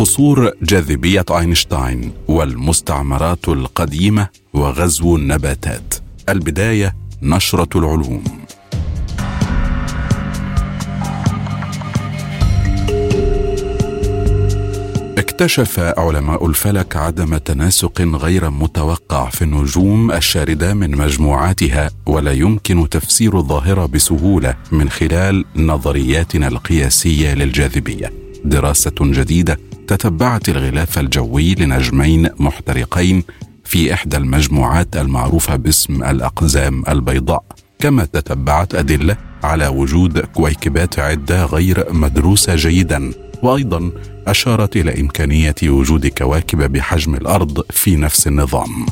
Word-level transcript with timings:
قصور 0.00 0.52
جاذبية 0.62 1.24
أينشتاين 1.30 2.12
والمستعمرات 2.28 3.48
القديمة 3.48 4.28
وغزو 4.54 5.16
النباتات. 5.16 5.94
البداية 6.28 6.96
نشرة 7.22 7.68
العلوم. 7.78 8.24
اكتشف 15.18 15.78
علماء 15.78 16.46
الفلك 16.46 16.96
عدم 16.96 17.36
تناسق 17.36 18.00
غير 18.00 18.50
متوقع 18.50 19.30
في 19.30 19.42
النجوم 19.42 20.12
الشاردة 20.12 20.74
من 20.74 20.90
مجموعاتها 20.90 21.90
ولا 22.06 22.32
يمكن 22.32 22.88
تفسير 22.88 23.38
الظاهرة 23.38 23.86
بسهولة 23.86 24.54
من 24.72 24.90
خلال 24.90 25.44
نظرياتنا 25.56 26.48
القياسية 26.48 27.34
للجاذبية. 27.34 28.19
دراسة 28.44 28.92
جديدة 29.00 29.58
تتبعت 29.86 30.48
الغلاف 30.48 30.98
الجوي 30.98 31.54
لنجمين 31.54 32.28
محترقين 32.38 33.24
في 33.64 33.94
إحدى 33.94 34.16
المجموعات 34.16 34.96
المعروفة 34.96 35.56
باسم 35.56 36.04
الأقزام 36.04 36.84
البيضاء. 36.88 37.44
كما 37.78 38.04
تتبعت 38.04 38.74
أدلة 38.74 39.16
على 39.42 39.66
وجود 39.66 40.18
كويكبات 40.18 40.98
عدة 40.98 41.44
غير 41.44 41.92
مدروسة 41.92 42.56
جيدا. 42.56 43.12
وأيضا 43.42 43.90
أشارت 44.26 44.76
إلى 44.76 45.00
إمكانية 45.00 45.54
وجود 45.64 46.06
كواكب 46.06 46.72
بحجم 46.72 47.14
الأرض 47.14 47.64
في 47.70 47.96
نفس 47.96 48.26
النظام. 48.26 48.86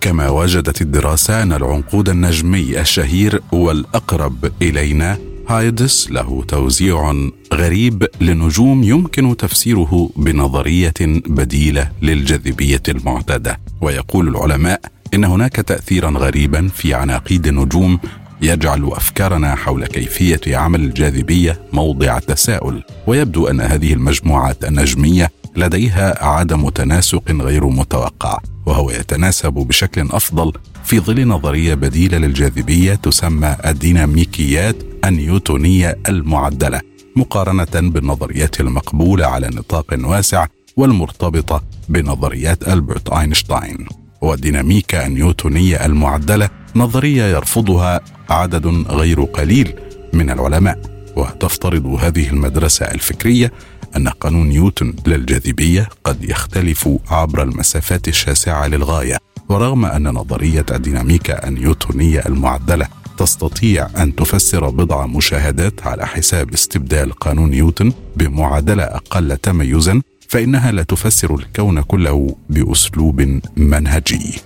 كما 0.00 0.28
وجدت 0.28 0.82
الدراسة 0.82 1.42
أن 1.42 1.52
العنقود 1.52 2.08
النجمي 2.08 2.80
الشهير 2.80 3.40
والأقرب 3.52 4.52
إلينا 4.62 5.18
هايدس 5.48 6.10
له 6.10 6.44
توزيع 6.48 7.14
غريب 7.54 8.06
لنجوم 8.20 8.82
يمكن 8.82 9.36
تفسيره 9.36 10.10
بنظرية 10.16 10.94
بديلة 11.26 11.90
للجاذبية 12.02 12.82
المعتادة. 12.88 13.60
ويقول 13.80 14.28
العلماء 14.28 14.80
إن 15.14 15.24
هناك 15.24 15.56
تاثيرا 15.56 16.10
غريبا 16.10 16.68
في 16.68 16.94
عناقيد 16.94 17.46
النجوم 17.46 17.98
يجعل 18.42 18.90
أفكارنا 18.92 19.54
حول 19.54 19.86
كيفية 19.86 20.56
عمل 20.56 20.80
الجاذبية 20.80 21.60
موضع 21.72 22.18
تساؤل 22.18 22.82
ويبدو 23.06 23.46
أن 23.46 23.60
هذه 23.60 23.92
المجموعات 23.92 24.64
النجمية 24.64 25.30
لديها 25.56 26.24
عدم 26.24 26.68
تناسق 26.68 27.30
غير 27.30 27.66
متوقع 27.66 28.38
وهو 28.66 28.90
يتناسب 28.90 29.52
بشكل 29.52 30.08
أفضل 30.10 30.52
في 30.84 31.00
ظل 31.00 31.28
نظرية 31.28 31.74
بديلة 31.74 32.18
للجاذبية 32.18 32.94
تسمى 32.94 33.56
الديناميكيات 33.66 34.76
النيوتونية 35.04 35.98
المعدلة 36.08 36.80
مقارنة 37.16 37.90
بالنظريات 37.90 38.60
المقبولة 38.60 39.26
على 39.26 39.48
نطاق 39.48 39.86
واسع 40.04 40.46
والمرتبطه 40.76 41.62
بنظريات 41.88 42.68
ألبرت 42.68 43.08
أينشتاين. 43.10 43.86
والديناميكا 44.20 45.06
النيوتونية 45.06 45.86
المعدلة 45.86 46.50
نظرية 46.76 47.24
يرفضها 47.24 48.00
عدد 48.30 48.66
غير 48.66 49.22
قليل 49.22 49.74
من 50.12 50.30
العلماء. 50.30 50.78
وتفترض 51.16 51.86
هذه 51.86 52.30
المدرسة 52.30 52.86
الفكرية 52.86 53.52
أن 53.96 54.08
قانون 54.08 54.48
نيوتن 54.48 54.94
للجاذبية 55.06 55.88
قد 56.04 56.24
يختلف 56.24 56.88
عبر 57.10 57.42
المسافات 57.42 58.08
الشاسعة 58.08 58.66
للغاية. 58.66 59.16
ورغم 59.48 59.84
أن 59.84 60.02
نظرية 60.08 60.66
الديناميكا 60.70 61.48
النيوتونية 61.48 62.22
المعدلة 62.26 63.01
تستطيع 63.18 63.88
أن 64.02 64.14
تفسر 64.14 64.68
بضع 64.70 65.06
مشاهدات 65.06 65.86
على 65.86 66.06
حساب 66.06 66.52
استبدال 66.54 67.12
قانون 67.12 67.50
نيوتن 67.50 67.92
بمعادلة 68.16 68.84
أقل 68.84 69.36
تميزا 69.36 70.02
فإنها 70.28 70.72
لا 70.72 70.82
تفسر 70.82 71.34
الكون 71.34 71.82
كله 71.82 72.36
بأسلوب 72.50 73.40
منهجي. 73.56 74.40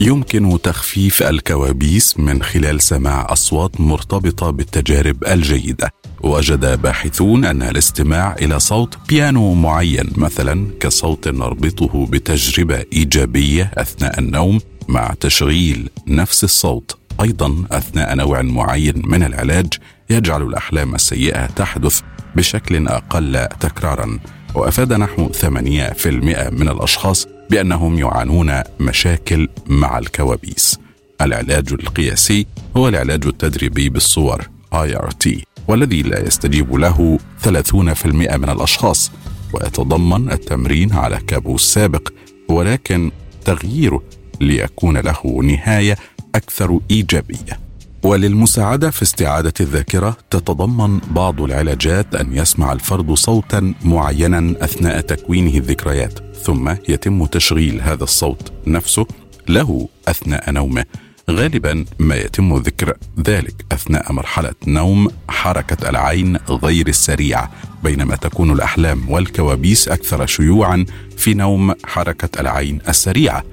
يمكن 0.00 0.58
تخفيف 0.62 1.22
الكوابيس 1.22 2.18
من 2.18 2.42
خلال 2.42 2.82
سماع 2.82 3.26
أصوات 3.32 3.80
مرتبطة 3.80 4.50
بالتجارب 4.50 5.24
الجيدة. 5.24 5.92
وجد 6.22 6.82
باحثون 6.82 7.44
أن 7.44 7.62
الاستماع 7.62 8.34
إلى 8.42 8.60
صوت 8.60 8.98
بيانو 9.08 9.54
معين 9.54 10.10
مثلا 10.16 10.66
كصوت 10.80 11.28
نربطه 11.28 12.06
بتجربة 12.06 12.84
إيجابية 12.92 13.70
أثناء 13.74 14.18
النوم 14.18 14.60
مع 14.88 15.14
تشغيل 15.20 15.90
نفس 16.06 16.44
الصوت. 16.44 16.98
أيضا 17.22 17.64
أثناء 17.70 18.14
نوع 18.14 18.42
معين 18.42 19.02
من 19.04 19.22
العلاج 19.22 19.74
يجعل 20.10 20.42
الأحلام 20.42 20.94
السيئة 20.94 21.46
تحدث 21.46 22.00
بشكل 22.36 22.88
أقل 22.88 23.46
تكرارا. 23.60 24.18
وأفاد 24.54 24.92
نحو 24.92 25.28
8% 25.32 26.50
من 26.50 26.68
الأشخاص 26.68 27.26
بأنهم 27.50 27.98
يعانون 27.98 28.62
مشاكل 28.80 29.48
مع 29.66 29.98
الكوابيس. 29.98 30.78
العلاج 31.20 31.72
القياسي 31.72 32.46
هو 32.76 32.88
العلاج 32.88 33.26
التدريبي 33.26 33.88
بالصور 33.88 34.48
IRT 34.74 35.49
والذي 35.70 36.02
لا 36.02 36.26
يستجيب 36.26 36.74
له 36.74 37.18
30% 37.44 38.06
من 38.06 38.50
الأشخاص 38.50 39.10
ويتضمن 39.52 40.32
التمرين 40.32 40.92
على 40.92 41.20
كابوس 41.26 41.74
سابق 41.74 42.08
ولكن 42.48 43.10
تغييره 43.44 44.02
ليكون 44.40 44.96
له 44.96 45.40
نهاية 45.42 45.96
أكثر 46.34 46.80
إيجابية. 46.90 47.60
وللمساعدة 48.02 48.90
في 48.90 49.02
استعادة 49.02 49.52
الذاكرة 49.60 50.16
تتضمن 50.30 50.98
بعض 50.98 51.40
العلاجات 51.40 52.14
أن 52.14 52.36
يسمع 52.36 52.72
الفرد 52.72 53.12
صوتا 53.12 53.74
معينا 53.84 54.64
أثناء 54.64 55.00
تكوينه 55.00 55.56
الذكريات 55.56 56.18
ثم 56.42 56.74
يتم 56.88 57.26
تشغيل 57.26 57.80
هذا 57.80 58.04
الصوت 58.04 58.52
نفسه 58.66 59.06
له 59.48 59.88
أثناء 60.08 60.50
نومه 60.50 60.84
غالبا 61.30 61.84
ما 61.98 62.14
يتم 62.14 62.56
ذكر 62.56 62.96
ذلك 63.26 63.64
أثناء 63.72 64.12
مرحلة 64.12 64.54
نوم 64.66 65.08
حركة 65.28 65.88
العين 65.88 66.36
غير 66.36 66.88
السريعه 66.88 67.50
بينما 67.84 68.16
تكون 68.16 68.52
الأحلام 68.52 69.10
والكوابيس 69.10 69.88
أكثر 69.88 70.26
شيوعا 70.26 70.86
في 71.16 71.34
نوم 71.34 71.74
حركة 71.84 72.40
العين 72.40 72.78
السريعه 72.88 73.44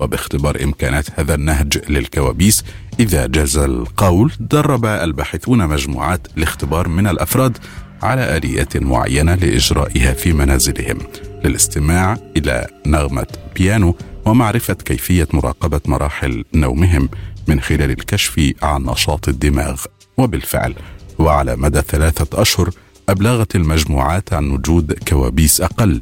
وباختبار 0.00 0.62
إمكانات 0.64 1.06
هذا 1.20 1.34
النهج 1.34 1.78
للكوابيس 1.88 2.64
إذا 3.00 3.26
جاز 3.26 3.56
القول 3.56 4.32
درب 4.40 4.84
الباحثون 4.84 5.66
مجموعات 5.66 6.26
لاختبار 6.36 6.88
من 6.88 7.06
الأفراد 7.06 7.58
على 8.02 8.36
آليات 8.36 8.76
معينة 8.76 9.34
لإجرائها 9.34 10.12
في 10.12 10.32
منازلهم. 10.32 10.98
للاستماع 11.44 12.18
إلى 12.36 12.66
نغمة 12.86 13.26
بيانو 13.56 13.96
ومعرفة 14.26 14.74
كيفية 14.74 15.28
مراقبة 15.32 15.80
مراحل 15.86 16.44
نومهم 16.54 17.08
من 17.48 17.60
خلال 17.60 17.90
الكشف 17.90 18.52
عن 18.62 18.82
نشاط 18.82 19.28
الدماغ. 19.28 19.84
وبالفعل 20.16 20.74
وعلى 21.18 21.56
مدى 21.56 21.80
ثلاثة 21.80 22.42
أشهر 22.42 22.70
أبلغت 23.08 23.56
المجموعات 23.56 24.32
عن 24.32 24.50
وجود 24.50 24.92
كوابيس 25.08 25.60
أقل 25.60 26.00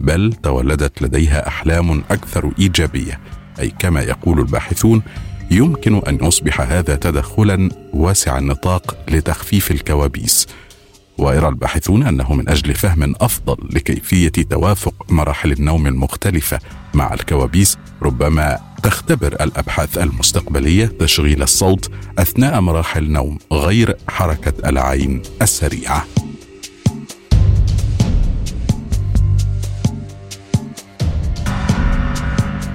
بل 0.00 0.32
تولدت 0.42 1.02
لديها 1.02 1.48
أحلام 1.48 2.04
أكثر 2.10 2.52
إيجابية. 2.58 3.20
أي 3.60 3.70
كما 3.78 4.00
يقول 4.02 4.38
الباحثون 4.40 5.02
يمكن 5.50 6.02
أن 6.08 6.18
يصبح 6.22 6.60
هذا 6.60 6.96
تدخلا 6.96 7.70
واسع 7.92 8.38
النطاق 8.38 8.96
لتخفيف 9.08 9.70
الكوابيس. 9.70 10.46
ويرى 11.22 11.48
الباحثون 11.48 12.02
أنه 12.02 12.34
من 12.34 12.48
أجل 12.48 12.74
فهم 12.74 13.14
أفضل 13.20 13.56
لكيفية 13.70 14.28
توافق 14.28 14.94
مراحل 15.08 15.52
النوم 15.52 15.86
المختلفة 15.86 16.58
مع 16.94 17.14
الكوابيس 17.14 17.78
ربما 18.02 18.58
تختبر 18.82 19.32
الأبحاث 19.32 19.98
المستقبلية 19.98 20.86
تشغيل 20.86 21.42
الصوت 21.42 21.90
أثناء 22.18 22.60
مراحل 22.60 23.10
نوم 23.10 23.38
غير 23.52 23.96
حركة 24.08 24.68
العين 24.68 25.22
السريعة. 25.42 26.06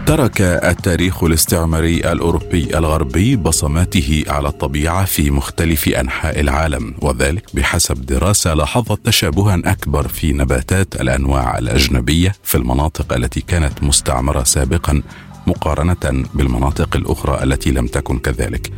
ترك 0.07 0.41
التاريخ 0.41 1.23
الاستعماري 1.23 2.11
الأوروبي 2.11 2.77
الغربي 2.77 3.35
بصماته 3.35 4.23
على 4.27 4.47
الطبيعة 4.47 5.05
في 5.05 5.31
مختلف 5.31 5.87
أنحاء 5.87 6.39
العالم 6.39 6.93
وذلك 7.01 7.55
بحسب 7.55 8.05
دراسة 8.05 8.53
لاحظت 8.53 9.05
تشابها 9.05 9.61
أكبر 9.65 10.07
في 10.07 10.33
نباتات 10.33 11.01
الأنواع 11.01 11.57
الأجنبية 11.57 12.35
في 12.43 12.55
المناطق 12.55 13.13
التي 13.13 13.41
كانت 13.41 13.83
مستعمرة 13.83 14.43
سابقا 14.43 15.01
مقارنة 15.47 16.25
بالمناطق 16.33 16.95
الأخرى 16.95 17.43
التي 17.43 17.71
لم 17.71 17.87
تكن 17.87 18.19
كذلك. 18.19 18.71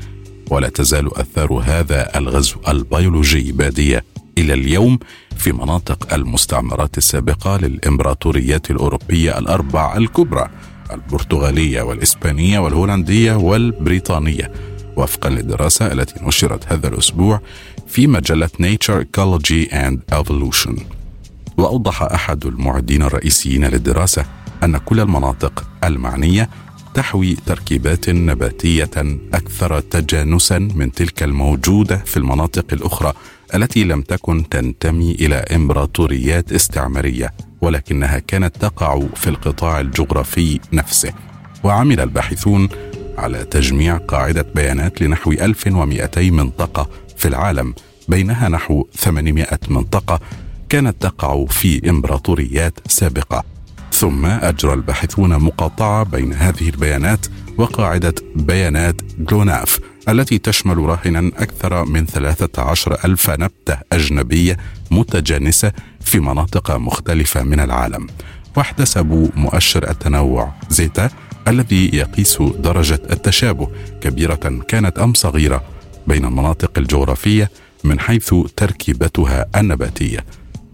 ولا 0.49 0.69
تزال 0.69 1.17
أثار 1.17 1.63
هذا 1.65 2.17
الغزو 2.17 2.55
البيولوجي 2.67 3.51
بادية 3.51 4.03
إلى 4.37 4.53
اليوم 4.53 4.99
في 5.37 5.51
مناطق 5.51 6.13
المستعمرات 6.13 6.97
السابقة 6.97 7.57
للإمبراطوريات 7.57 8.71
الأوروبية 8.71 9.37
الاربع 9.37 9.97
الكبرى. 9.97 10.49
البرتغالية 10.91 11.81
والإسبانية 11.81 12.59
والهولندية 12.59 13.33
والبريطانية 13.33 14.51
وفقا 14.95 15.29
للدراسة 15.29 15.91
التي 15.91 16.25
نشرت 16.25 16.73
هذا 16.73 16.87
الأسبوع 16.87 17.41
في 17.87 18.07
مجلة 18.07 18.49
Nature 18.61 19.03
Ecology 19.03 19.71
and 19.71 20.15
Evolution. 20.19 20.81
وأوضح 21.57 22.01
أحد 22.01 22.45
المعدين 22.45 23.01
الرئيسيين 23.01 23.65
للدراسة 23.65 24.25
أن 24.63 24.77
كل 24.77 24.99
المناطق 24.99 25.63
المعنية 25.83 26.49
تحوي 26.93 27.35
تركيبات 27.45 28.09
نباتية 28.09 28.91
أكثر 29.33 29.79
تجانسا 29.79 30.59
من 30.59 30.91
تلك 30.91 31.23
الموجودة 31.23 31.97
في 31.97 32.17
المناطق 32.17 32.65
الأخرى 32.73 33.13
التي 33.55 33.83
لم 33.83 34.01
تكن 34.01 34.49
تنتمي 34.49 35.11
إلى 35.11 35.35
إمبراطوريات 35.35 36.51
استعمارية. 36.51 37.33
ولكنها 37.61 38.19
كانت 38.19 38.57
تقع 38.57 38.99
في 39.15 39.29
القطاع 39.29 39.79
الجغرافي 39.79 40.59
نفسه. 40.73 41.13
وعمل 41.63 41.99
الباحثون 41.99 42.69
على 43.17 43.43
تجميع 43.43 43.97
قاعدة 43.97 44.45
بيانات 44.55 45.01
لنحو 45.01 45.31
1200 45.31 46.21
منطقة 46.31 46.89
في 47.17 47.27
العالم 47.27 47.73
بينها 48.07 48.49
نحو 48.49 48.87
800 48.95 49.59
منطقة 49.69 50.19
كانت 50.69 51.01
تقع 51.01 51.45
في 51.45 51.89
إمبراطوريات 51.89 52.73
سابقة. 52.87 53.43
ثم 53.91 54.25
أجرى 54.25 54.73
الباحثون 54.73 55.39
مقاطعة 55.39 56.03
بين 56.03 56.33
هذه 56.33 56.69
البيانات 56.69 57.25
وقاعدة 57.57 58.13
بيانات 58.35 59.01
جلوناف 59.19 59.79
التي 60.09 60.37
تشمل 60.37 60.77
راهنا 60.77 61.31
أكثر 61.37 61.85
من 61.85 62.05
13 62.05 62.97
ألف 63.05 63.29
نبتة 63.29 63.77
أجنبية 63.91 64.57
متجانسة 64.91 65.71
في 66.01 66.19
مناطق 66.19 66.71
مختلفة 66.71 67.43
من 67.43 67.59
العالم. 67.59 68.07
واحتسبوا 68.55 69.27
مؤشر 69.35 69.89
التنوع 69.89 70.53
زيتا 70.69 71.09
الذي 71.47 71.89
يقيس 71.93 72.37
درجة 72.41 73.01
التشابه 73.11 73.67
كبيرة 74.01 74.63
كانت 74.67 74.99
أم 74.99 75.13
صغيرة 75.13 75.63
بين 76.07 76.25
المناطق 76.25 76.71
الجغرافية 76.77 77.51
من 77.83 77.99
حيث 77.99 78.35
تركيبتها 78.55 79.45
النباتية. 79.55 80.25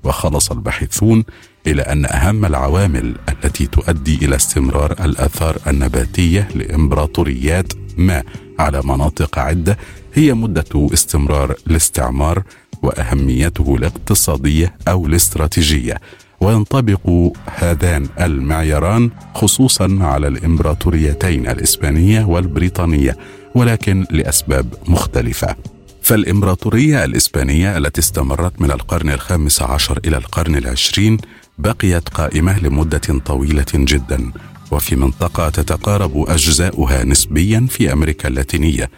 وخلص 0.03 0.51
الباحثون 0.51 1.23
إلى 1.67 1.81
أن 1.81 2.05
أهم 2.05 2.45
العوامل 2.45 3.15
التي 3.29 3.67
تؤدي 3.67 4.25
إلى 4.25 4.35
استمرار 4.35 4.91
الآثار 4.91 5.57
النباتية 5.67 6.47
لإمبراطوريات 6.55 7.73
ما 7.97 8.23
على 8.59 8.81
مناطق 8.83 9.39
عدة 9.39 9.77
هي 10.13 10.33
مدة 10.33 10.89
استمرار 10.93 11.55
الاستعمار 11.67 12.43
وأهميته 12.85 13.75
الاقتصادية 13.75 14.75
أو 14.87 15.07
الاستراتيجية. 15.07 16.01
وينطبق 16.41 17.31
هذان 17.55 18.07
المعياران 18.21 19.09
خصوصا 19.33 19.97
على 20.01 20.27
الإمبراطوريتين 20.27 21.47
الإسبانية 21.47 22.25
والبريطانية 22.25 23.17
ولكن 23.55 24.05
لأسباب 24.11 24.73
مختلفة. 24.87 25.55
فالإمبراطورية 26.01 27.05
الإسبانية 27.05 27.77
التي 27.77 28.01
استمرت 28.01 28.61
من 28.61 28.71
القرن 28.71 29.09
الخامس 29.09 29.61
عشر 29.61 29.99
إلى 30.05 30.17
القرن 30.17 30.55
العشرين 30.55 31.17
بقيت 31.57 32.09
قائمة 32.09 32.59
لمدة 32.59 33.01
طويلة 33.25 33.65
جدا. 33.73 34.31
وفي 34.71 34.95
منطقة 34.95 35.49
تتقارب 35.49 36.25
أجزاؤها 36.27 37.03
نسبيا 37.03 37.67
في 37.69 37.93
أمريكا 37.93 38.27
اللاتينية. 38.27 38.89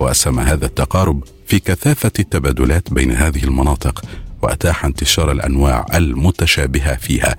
وأسهم 0.00 0.40
هذا 0.40 0.66
التقارب 0.66 1.24
في 1.46 1.58
كثافة 1.58 2.12
التبادلات 2.18 2.92
بين 2.92 3.12
هذه 3.12 3.44
المناطق 3.44 4.04
وأتاح 4.42 4.84
انتشار 4.84 5.32
الأنواع 5.32 5.86
المتشابهة 5.94 6.96
فيها. 6.96 7.36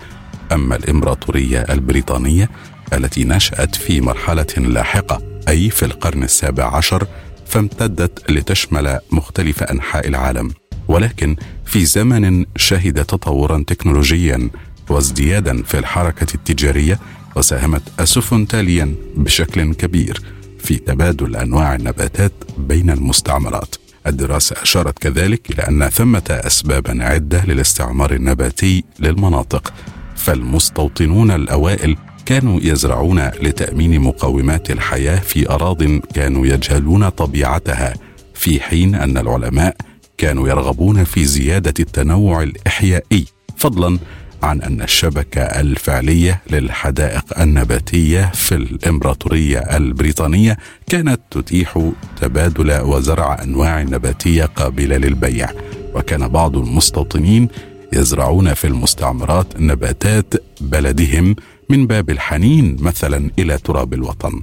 أما 0.52 0.76
الإمبراطورية 0.76 1.60
البريطانية 1.60 2.50
التي 2.94 3.24
نشأت 3.24 3.76
في 3.76 4.02
مرحلة 4.02 4.48
لاحقة 4.58 5.22
أي 5.50 5.70
في 5.70 5.86
القرن 5.86 6.24
السابع 6.24 6.76
عشر 6.76 7.08
فامتدت 7.46 8.32
لتشمل 8.32 9.00
مختلف 9.12 9.64
أنحاء 9.64 10.08
العالم. 10.08 10.52
ولكن 10.88 11.36
في 11.66 11.86
زمن 11.86 12.46
شهد 12.56 13.06
تطورا 13.06 13.64
تكنولوجيا 13.68 14.50
وازديادا 14.90 15.64
في 15.64 15.80
الحركة 15.80 16.36
التجارية 16.36 17.00
وساهمت 17.36 17.82
السفن 18.00 18.48
تاليا 18.48 18.96
بشكل 19.16 19.74
كبير. 19.74 20.22
في 20.68 20.76
تبادل 20.76 21.36
أنواع 21.36 21.76
النباتات 21.76 22.32
بين 22.58 22.90
المستعمرات. 22.90 23.76
الدراسة 24.08 24.56
أشارت 24.62 25.00
كذلك 25.00 25.52
إلى 25.52 25.62
أن 25.62 25.90
ثمة 25.90 26.24
اسبابا 26.30 27.04
عدة 27.04 27.46
للاستعمار 27.46 28.14
النباتي 28.14 28.84
للمناطق. 29.00 29.74
فالمستوطنون 30.16 31.32
الأوائل 31.32 31.98
كانوا 32.26 32.60
يزرعون 32.64 33.20
لتأمين 33.20 34.02
مقومات 34.02 34.72
الحياة 34.72 35.20
في 35.20 35.50
اراض 35.50 35.84
كانوا 36.14 36.46
يجهلون 36.46 37.10
طبيعتها 37.10 37.94
في 38.34 38.60
حين 38.60 38.96
أن 38.96 39.18
العلماء 39.18 39.76
كانوا 40.18 40.50
يرغبون 40.50 41.04
في 41.04 41.26
زيادة 41.26 41.74
التنوع 41.80 42.44
الإحيائي. 42.44 43.26
فضلا 43.58 44.00
عن 44.44 44.62
أن 44.62 44.82
الشبكة 44.82 45.42
الفعلية 45.42 46.42
للحدائق 46.52 47.40
النباتية 47.42 48.32
في 48.34 48.56
الإمبراطورية 48.56 49.60
البريطانية 49.60 50.58
كانت 50.90 51.20
تتيح 51.32 51.92
تبادل 52.22 52.82
وزرع 52.82 53.44
أنواع 53.44 53.82
نباتية 53.82 54.46
قابلة 54.46 54.98
للبيع. 54.98 55.50
وكان 55.96 56.28
بعض 56.28 56.58
المستوطنين 56.58 57.48
يزرعون 57.94 58.54
في 58.54 58.68
المستعمرات 58.68 59.60
نباتات 59.62 60.34
بلدهم 60.62 61.36
من 61.70 61.88
باب 61.88 62.10
الحنين 62.10 62.78
مثلا 62.80 63.30
إلى 63.40 63.58
تراب 63.58 63.94
الوطن. 63.94 64.42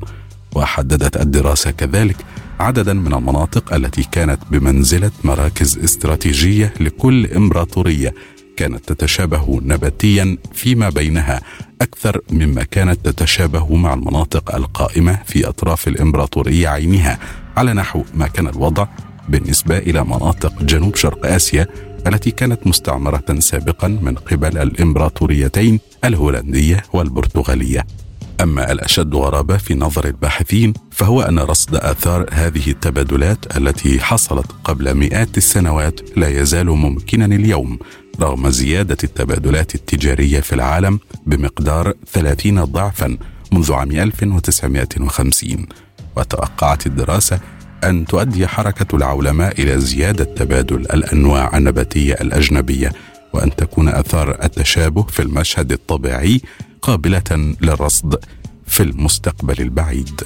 وحددت 0.55 1.17
الدراسة 1.17 1.71
كذلك 1.71 2.17
عددا 2.61 2.93
من 2.93 3.15
المناطق 3.15 3.75
التي 3.75 4.03
كانت 4.13 4.39
بمنزلة 4.51 5.11
مراكز 5.25 5.79
استراتيجية 5.79 6.75
لكل 6.81 7.27
إمبراطورية 7.27 8.15
كانت 8.57 8.93
تتشابه 8.93 9.61
نباتيا 9.63 10.37
فيما 10.53 10.89
بينها 10.89 11.41
أكثر 11.83 12.21
مما 12.31 12.63
كانت 12.63 13.09
تتشابه 13.09 13.75
مع 13.77 13.95
المناطق 13.95 14.55
القائمة 14.55 15.19
في 15.27 15.49
أطراف 15.49 15.89
الإمبراطورية 15.89 16.69
عينها 16.69 17.19
على 17.57 17.75
نحو 17.75 18.05
ما 18.15 18.27
كان 18.27 18.47
الوضع 18.47 18.87
بالنسبة 19.29 19.79
إلى 19.79 20.05
مناطق 20.05 20.63
جنوب 20.63 20.97
شرق 20.97 21.27
آسيا 21.27 21.67
التي 22.07 22.31
كانت 22.31 22.67
مستعمرة 22.67 23.39
سابقا 23.39 23.89
من 23.89 24.15
قبل 24.15 24.59
الإمبراطوريتين 24.59 25.81
الهولندية 26.05 26.83
والبرتغالية. 26.93 27.87
أما 28.41 28.73
الأشد 28.73 29.15
غرابة 29.15 29.57
في 29.57 29.75
نظر 29.75 30.05
الباحثين 30.05 30.73
فهو 30.91 31.23
أن 31.23 31.39
رصد 31.39 31.75
آثار 31.75 32.27
هذه 32.33 32.71
التبادلات 32.71 33.57
التي 33.57 34.01
حصلت 34.01 34.47
قبل 34.65 34.95
مئات 34.95 35.37
السنوات 35.37 36.01
لا 36.19 36.41
يزال 36.41 36.67
ممكنا 36.67 37.25
اليوم. 37.25 37.79
رغم 38.21 38.51
زيادة 38.51 38.97
التبادلات 39.05 39.75
التجارية 39.75 40.41
في 40.41 40.55
العالم 40.55 40.99
بمقدار 41.27 41.95
30 42.13 42.65
ضعفا 42.65 43.17
منذ 43.53 43.73
عام 43.73 43.91
1950 43.91 45.67
وتوقعت 46.17 46.87
الدراسة 46.87 47.41
أن 47.85 48.07
تؤدي 48.07 48.47
حركة 48.47 48.97
العولماء 48.97 49.63
إلى 49.63 49.81
زيادة 49.81 50.25
تبادل 50.25 50.77
الأنواع 50.77 51.57
النباتية 51.57 52.15
الأجنبية 52.15 52.93
وأن 53.33 53.57
تكون 53.57 53.89
أثار 53.89 54.45
التشابه 54.45 55.03
في 55.03 55.23
المشهد 55.23 55.73
الطبيعي 55.73 56.41
قابلة 56.83 57.55
للرصد 57.61 58.19
في 58.67 58.83
المستقبل 58.83 59.61
البعيد. 59.61 60.21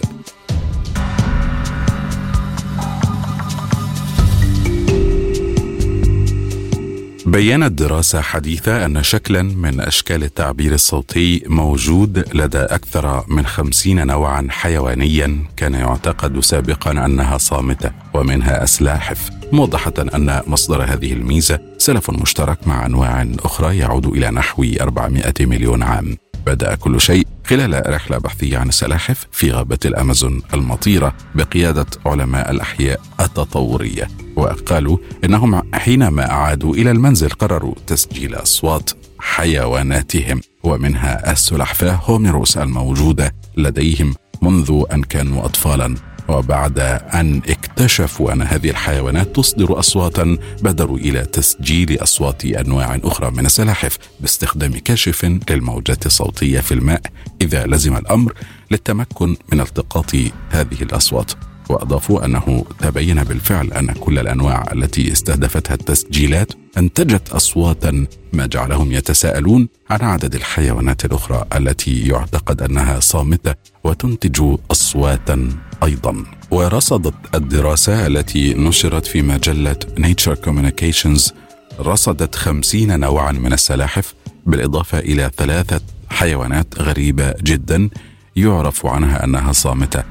بينت 7.28 7.72
دراسة 7.72 8.20
حديثة 8.20 8.84
أن 8.84 9.02
شكلا 9.02 9.42
من 9.42 9.80
أشكال 9.80 10.24
التعبير 10.24 10.74
الصوتي 10.74 11.42
موجود 11.46 12.34
لدى 12.34 12.58
أكثر 12.58 13.24
من 13.28 13.46
خمسين 13.46 14.06
نوعا 14.06 14.46
حيوانيا 14.50 15.44
كان 15.56 15.74
يعتقد 15.74 16.40
سابقا 16.40 16.90
أنها 16.90 17.38
صامتة 17.38 17.90
ومنها 18.14 18.64
أسلاحف. 18.64 19.30
موضحة 19.52 19.92
أن 20.14 20.42
مصدر 20.46 20.82
هذه 20.82 21.12
الميزة 21.12 21.58
سلف 21.78 22.10
مشترك 22.10 22.68
مع 22.68 22.86
أنواع 22.86 23.26
أخرى 23.38 23.78
يعود 23.78 24.06
إلى 24.06 24.30
نحو 24.30 24.64
400 24.80 25.32
مليون 25.40 25.82
عام. 25.82 26.16
بدأ 26.46 26.74
كل 26.74 27.00
شيء 27.00 27.26
خلال 27.48 27.94
رحلة 27.94 28.18
بحثية 28.18 28.58
عن 28.58 28.68
السلاحف 28.68 29.26
في 29.32 29.50
غابة 29.50 29.78
الأمازون 29.84 30.42
المطيرة 30.54 31.14
بقيادة 31.34 31.86
علماء 32.06 32.50
الأحياء 32.50 33.00
التطورية 33.20 34.08
وقالوا 34.36 34.98
إنهم 35.24 35.62
حينما 35.74 36.30
أعادوا 36.30 36.74
إلى 36.74 36.90
المنزل 36.90 37.28
قرروا 37.28 37.74
تسجيل 37.86 38.34
أصوات 38.34 38.90
حيواناتهم 39.18 40.40
ومنها 40.62 41.32
السلحفاة 41.32 42.00
هوميروس 42.04 42.58
الموجودة 42.58 43.34
لديهم 43.56 44.14
منذ 44.42 44.82
أن 44.92 45.02
كانوا 45.02 45.44
أطفالا. 45.44 45.94
وبعد 46.28 46.78
أن 47.14 47.42
اكتشفوا 47.48 48.32
أن 48.32 48.42
هذه 48.42 48.70
الحيوانات 48.70 49.36
تصدر 49.36 49.78
أصواتا 49.78 50.38
بادروا 50.62 50.98
إلى 50.98 51.24
تسجيل 51.24 52.02
أصوات 52.02 52.44
أنواع 52.44 52.98
أخرى 53.04 53.30
من 53.30 53.46
السلاحف 53.46 53.98
باستخدام 54.20 54.72
كاشف 54.72 55.24
للموجات 55.50 56.06
الصوتية 56.06 56.60
في 56.60 56.72
الماء. 56.72 57.02
إذا 57.42 57.66
لزم 57.66 57.96
الأمر 57.96 58.32
للتمكن 58.70 59.36
من 59.52 59.60
التقاط 59.60 60.14
هذه 60.50 60.82
الأصوات. 60.82 61.32
وأضافوا 61.68 62.24
أنه 62.24 62.64
تبين 62.80 63.24
بالفعل 63.24 63.72
أن 63.72 63.92
كل 63.92 64.18
الأنواع 64.18 64.72
التي 64.72 65.12
استهدفتها 65.12 65.74
التسجيلات 65.74 66.52
أنتجت 66.78 67.28
أصواتا 67.28 68.06
ما 68.32 68.46
جعلهم 68.46 68.92
يتساءلون 68.92 69.68
عن 69.90 70.00
عدد 70.02 70.34
الحيوانات 70.34 71.04
الأخرى 71.04 71.44
التي 71.56 72.08
يعتقد 72.08 72.62
أنها 72.62 73.00
صامتة 73.00 73.54
وتنتج 73.88 74.56
أصواتا 74.70 75.48
أيضا. 75.82 76.24
ورصدت 76.50 77.14
الدراسة 77.34 78.06
التي 78.06 78.54
نشرت 78.54 79.06
في 79.06 79.22
مجلة 79.22 79.76
Nature 79.98 80.34
Communications 80.34 81.32
رصدت 81.80 82.34
خمسين 82.34 83.00
نوعا 83.00 83.32
من 83.32 83.52
السلاحف 83.52 84.14
بالإضافة 84.46 84.98
إلى 84.98 85.30
ثلاثة 85.36 85.80
حيوانات 86.10 86.66
غريبة 86.78 87.34
جدا 87.42 87.88
يعرف 88.36 88.86
عنها 88.86 89.24
أنها 89.24 89.52
صامتة. 89.52 90.02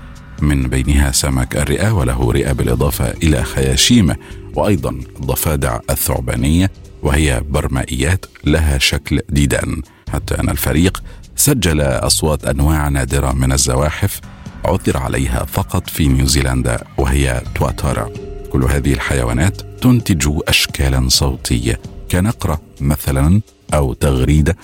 من 0.41 0.67
بينها 0.67 1.11
سمك 1.11 1.57
الرئة 1.57 1.91
وله 1.91 2.31
رئة 2.31 2.51
بالإضافة 2.51 3.11
إلى 3.11 3.43
خياشيمه 3.43 4.15
وأيضا 4.55 4.89
الضفادع 4.89 5.79
الثعبانية 5.89 6.71
وهي 7.03 7.41
برمائيات 7.49 8.25
لها 8.43 8.77
شكل 8.77 9.21
ديدان. 9.29 9.81
حتى 10.13 10.35
أن 10.39 10.49
الفريق 10.49 11.03
سجل 11.37 11.81
أصوات 11.81 12.45
أنواع 12.45 12.89
نادرة 12.89 13.31
من 13.31 13.51
الزواحف 13.51 14.21
عثر 14.65 14.97
عليها 14.97 15.45
فقط 15.45 15.89
في 15.89 16.07
نيوزيلندا 16.07 16.83
وهي 16.97 17.41
تواتارا. 17.55 18.09
كل 18.51 18.63
هذه 18.63 18.93
الحيوانات 18.93 19.61
تنتج 19.81 20.29
أشكالا 20.47 21.09
صوتية 21.09 21.79
كنقرة 22.11 22.61
مثلا 22.81 23.41
أو 23.73 23.93
تغريدة 23.93 24.57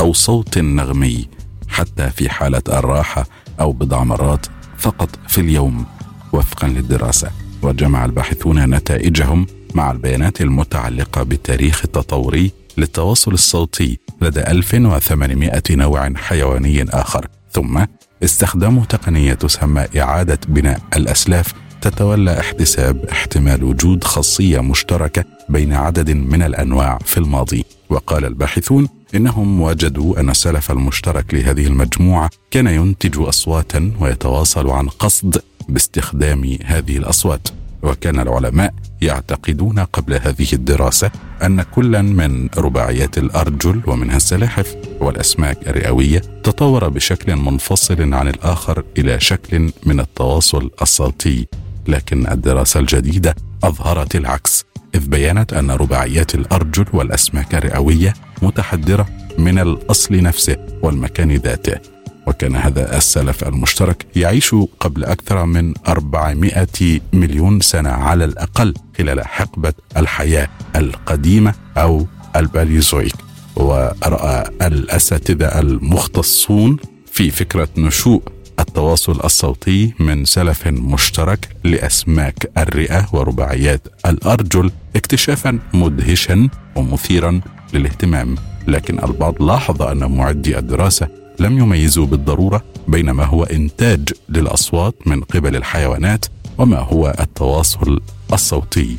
أو 0.00 0.12
صوت 0.12 0.58
نغمي 0.58 1.28
حتى 1.68 2.10
في 2.10 2.30
حالة 2.30 2.62
الراحة 2.68 3.26
أو 3.60 3.72
بضع 3.72 4.04
مرات 4.04 4.46
فقط 4.78 5.08
في 5.28 5.40
اليوم 5.40 5.86
وفقا 6.32 6.68
للدراسة. 6.68 7.30
وجمع 7.62 8.04
الباحثون 8.04 8.74
نتائجهم 8.74 9.46
مع 9.74 9.90
البيانات 9.90 10.40
المتعلقة 10.40 11.22
بالتاريخ 11.22 11.80
التطوري 11.84 12.59
للتواصل 12.78 13.32
الصوتي 13.32 13.98
لدى 14.22 14.40
1800 14.40 15.62
نوع 15.70 16.12
حيواني 16.16 16.82
آخر. 16.90 17.26
ثم 17.52 17.84
استخدموا 18.24 18.84
تقنية 18.84 19.34
تسمى 19.34 19.86
إعادة 19.96 20.38
بناء 20.48 20.80
الأسلاف 20.96 21.52
تتولى 21.80 22.40
احتساب 22.40 23.04
احتمال 23.04 23.64
وجود 23.64 24.04
خاصية 24.04 24.60
مشتركة 24.60 25.24
بين 25.48 25.72
عدد 25.72 26.10
من 26.10 26.42
الأنواع 26.42 26.98
في 27.04 27.18
الماضي. 27.18 27.64
وقال 27.90 28.24
الباحثون 28.24 28.88
إنهم 29.14 29.60
وجدوا 29.60 30.20
أن 30.20 30.30
السلف 30.30 30.70
المشترك 30.70 31.34
لهذه 31.34 31.66
المجموعة 31.66 32.30
كان 32.50 32.66
ينتج 32.66 33.18
أصواتا 33.18 33.92
ويتواصل 34.00 34.70
عن 34.70 34.88
قصد 34.88 35.42
باستخدام 35.68 36.58
هذه 36.64 36.96
الأصوات. 36.96 37.48
وكان 37.82 38.20
العلماء 38.20 38.74
يعتقدون 39.02 39.78
قبل 39.78 40.14
هذه 40.14 40.52
الدراسة 40.52 41.10
أن 41.42 41.62
كلا 41.62 42.02
من 42.02 42.48
رباعيات 42.58 43.18
الأرجل 43.18 43.80
ومنها 43.86 44.16
السلاحف 44.16 44.76
والأسماك 45.00 45.68
الرئوية 45.68 46.18
تطور 46.18 46.88
بشكل 46.88 47.36
منفصل 47.36 48.14
عن 48.14 48.28
الآخر 48.28 48.84
إلى 48.98 49.20
شكل 49.20 49.72
من 49.86 50.00
التواصل 50.00 50.70
الصوتي. 50.82 51.46
لكن 51.88 52.26
الدراسة 52.30 52.80
الجديدة 52.80 53.34
أظهرت 53.64 54.16
العكس 54.16 54.64
إذ 54.94 55.08
بينت 55.08 55.52
أن 55.52 55.70
رباعيات 55.70 56.34
الأرجل 56.34 56.86
والأسماك 56.92 57.54
الرئوية 57.54 58.14
متحدرة 58.42 59.06
من 59.38 59.58
الأصل 59.58 60.22
نفسه 60.22 60.56
والمكان 60.82 61.32
ذاته. 61.32 61.99
وكان 62.26 62.56
هذا 62.56 62.96
السلف 62.96 63.44
المشترك 63.48 64.06
يعيش 64.16 64.54
قبل 64.80 65.04
أكثر 65.04 65.46
من 65.46 65.74
400 65.88 66.66
مليون 67.12 67.60
سنة 67.60 67.90
على 67.90 68.24
الأقل 68.24 68.74
خلال 68.98 69.26
حقبة 69.26 69.72
الحياة 69.96 70.48
القديمة 70.76 71.54
أو 71.76 72.06
الباليزويك. 72.36 73.14
ورأى 73.56 74.50
الأساتذة 74.62 75.46
المختصون 75.60 76.76
في 77.12 77.30
فكرة 77.30 77.68
نشوء 77.76 78.22
التواصل 78.60 79.20
الصوتي 79.24 79.94
من 79.98 80.24
سلف 80.24 80.66
مشترك 80.66 81.48
لأسماك 81.64 82.50
الرئة 82.58 83.08
ورباعيات 83.12 83.80
الأرجل 84.06 84.70
اكتشافا 84.96 85.58
مدهشا 85.74 86.48
ومثيرا 86.76 87.40
للاهتمام. 87.74 88.34
لكن 88.68 89.04
البعض 89.04 89.42
لاحظ 89.42 89.82
أن 89.82 90.16
معدي 90.16 90.58
الدراسة 90.58 91.08
لم 91.40 91.58
يميزوا 91.58 92.06
بالضرورة 92.06 92.64
بين 92.88 93.10
ما 93.10 93.24
هو 93.24 93.44
إنتاج 93.44 94.08
للأصوات 94.28 94.94
من 95.06 95.20
قبل 95.20 95.56
الحيوانات 95.56 96.26
وما 96.58 96.78
هو 96.78 97.14
التواصل 97.20 98.00
الصوتي. 98.32 98.96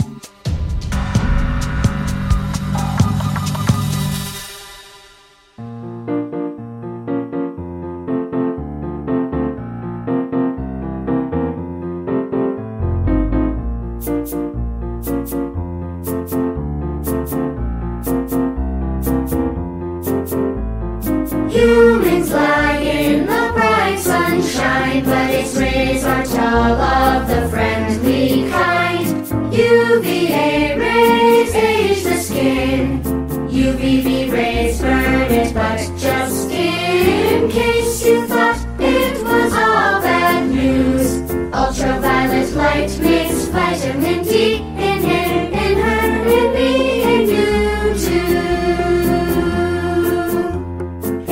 UVA 29.92 30.78
rays 30.80 31.54
age 31.54 32.04
the 32.04 32.16
skin, 32.16 33.04
UVB 33.50 34.32
rays 34.32 34.80
burn 34.80 35.30
it, 35.30 35.54
but 35.54 35.80
just 35.98 36.50
in 36.50 37.50
case 37.50 38.06
you 38.06 38.26
thought 38.26 38.56
it 38.80 39.22
was 39.22 39.52
all 39.52 40.02
bad 40.02 40.50
news, 40.50 41.30
ultraviolet 41.54 42.54
light 42.56 42.98
makes 43.00 43.48
vitamin 43.48 44.24
D 44.24 44.56
in 44.56 45.00
him, 45.12 45.54
in 45.66 45.78
her, 45.84 46.06
in 46.38 46.54
me, 46.56 47.04
in 47.14 47.22
you 47.36 47.94
too. 48.06 48.38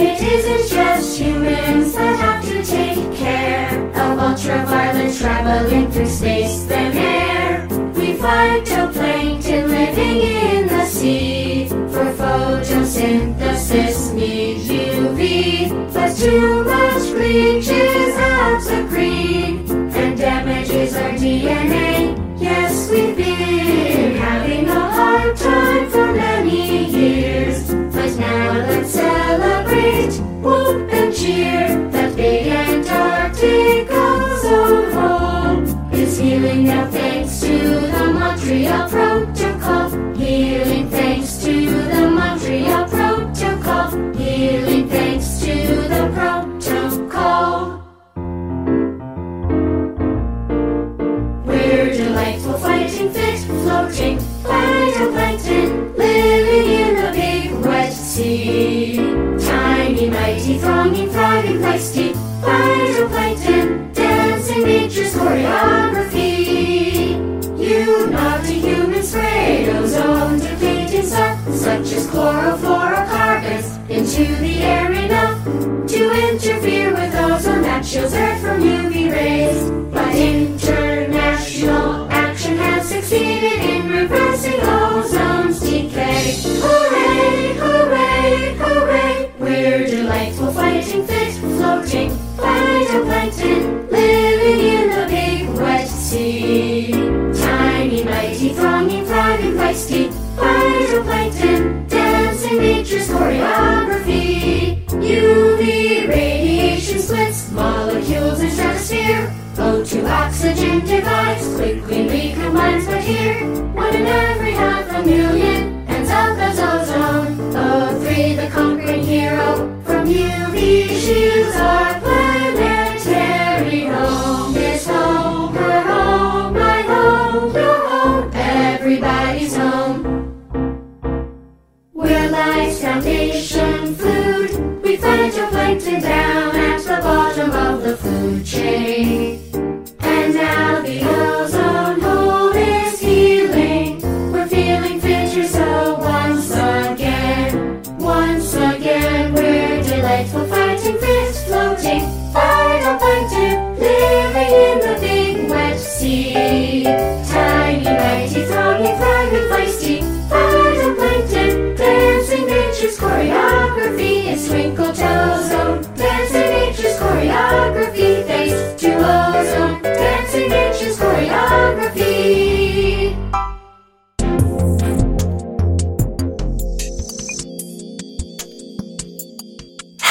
It 0.01 0.21
isn't 0.35 0.67
just 0.77 1.17
humans 1.17 1.93
that 1.93 2.15
have 2.19 2.43
to 2.43 2.61
take 2.65 3.15
care 3.15 3.71
of 3.95 4.19
ultraviolet 4.19 5.15
traveling 5.15 5.89
through 5.91 6.07
space 6.07 6.38
phytoplankton 9.99 9.99
in 9.99 10.67
the 10.67 10.85
sea 10.85 11.67
for 11.67 12.13
photosynthesis 12.13 14.13
need 14.13 14.57
UV, 14.57 15.93
but 15.93 16.15
too 16.15 16.63
much 16.63 17.11
bleaches 17.11 18.15
out 18.15 18.61
the 18.63 18.85
green 18.89 19.69
and 19.93 20.17
damages 20.17 20.95
our 20.95 21.11
DNA. 21.11 22.17
Yes, 22.39 22.89
we've 22.89 23.15
been 23.15 24.15
having 24.15 24.69
a 24.69 24.79
hard 24.79 25.35
time 25.35 25.89
for 25.89 26.13
many 26.13 26.85
years, 26.85 27.73
but 27.73 28.15
now 28.17 28.53
let's 28.53 28.91
celebrate, 28.91 30.21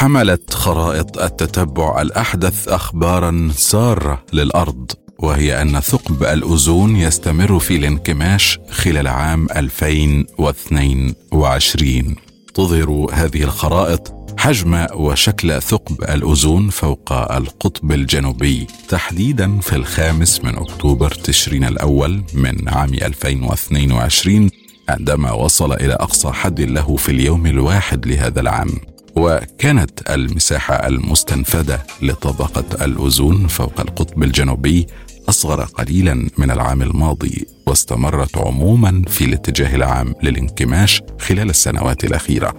حملت 0.08 0.54
خرائط 0.54 1.18
التتبع 1.18 2.02
الأحدث 2.02 2.68
أخبارا 2.68 3.50
سارة 3.56 4.24
للأرض 4.32 4.92
وهي 5.18 5.62
أن 5.62 5.80
ثقب 5.80 6.22
الأوزون 6.22 6.96
يستمر 6.96 7.58
في 7.58 7.76
الانكماش 7.76 8.58
خلال 8.70 9.06
عام 9.06 9.46
2022 9.56 12.14
تظهر 12.54 13.06
هذه 13.12 13.42
الخرائط 13.42 14.14
حجم 14.38 14.86
وشكل 14.94 15.62
ثقب 15.62 16.02
الأوزون 16.02 16.70
فوق 16.70 17.12
القطب 17.12 17.92
الجنوبي 17.92 18.66
تحديدا 18.88 19.60
في 19.60 19.76
الخامس 19.76 20.44
من 20.44 20.56
أكتوبر 20.56 21.10
تشرين 21.10 21.64
الأول 21.64 22.22
من 22.34 22.68
عام 22.68 22.94
2022 22.94 24.50
عندما 24.88 25.32
وصل 25.32 25.72
إلى 25.72 25.92
أقصى 25.92 26.28
حد 26.28 26.60
له 26.60 26.96
في 26.96 27.08
اليوم 27.08 27.46
الواحد 27.46 28.06
لهذا 28.06 28.40
العام. 28.40 28.70
وكانت 29.18 30.10
المساحة 30.10 30.74
المستنفدة 30.74 31.82
لطبقة 32.02 32.84
الأوزون 32.84 33.46
فوق 33.46 33.80
القطب 33.80 34.22
الجنوبي 34.22 34.86
أصغر 35.28 35.64
قليلا 35.64 36.28
من 36.38 36.50
العام 36.50 36.82
الماضي 36.82 37.46
واستمرت 37.66 38.38
عموما 38.38 39.02
في 39.08 39.24
الاتجاه 39.24 39.74
العام 39.76 40.14
للانكماش 40.22 41.02
خلال 41.20 41.50
السنوات 41.50 42.04
الأخيرة. 42.04 42.54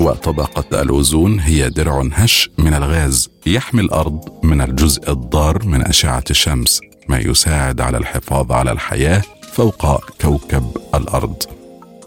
وطبقة 0.00 0.82
الأوزون 0.82 1.40
هي 1.40 1.70
درع 1.70 2.08
هش 2.12 2.50
من 2.58 2.74
الغاز 2.74 3.28
يحمي 3.46 3.80
الأرض 3.80 4.44
من 4.44 4.60
الجزء 4.60 5.10
الضار 5.10 5.66
من 5.66 5.82
أشعة 5.82 6.24
الشمس 6.30 6.80
ما 7.08 7.18
يساعد 7.18 7.80
على 7.80 7.98
الحفاظ 7.98 8.52
على 8.52 8.72
الحياة 8.72 9.22
فوق 9.52 10.04
كوكب 10.20 10.76
الأرض. 10.94 11.42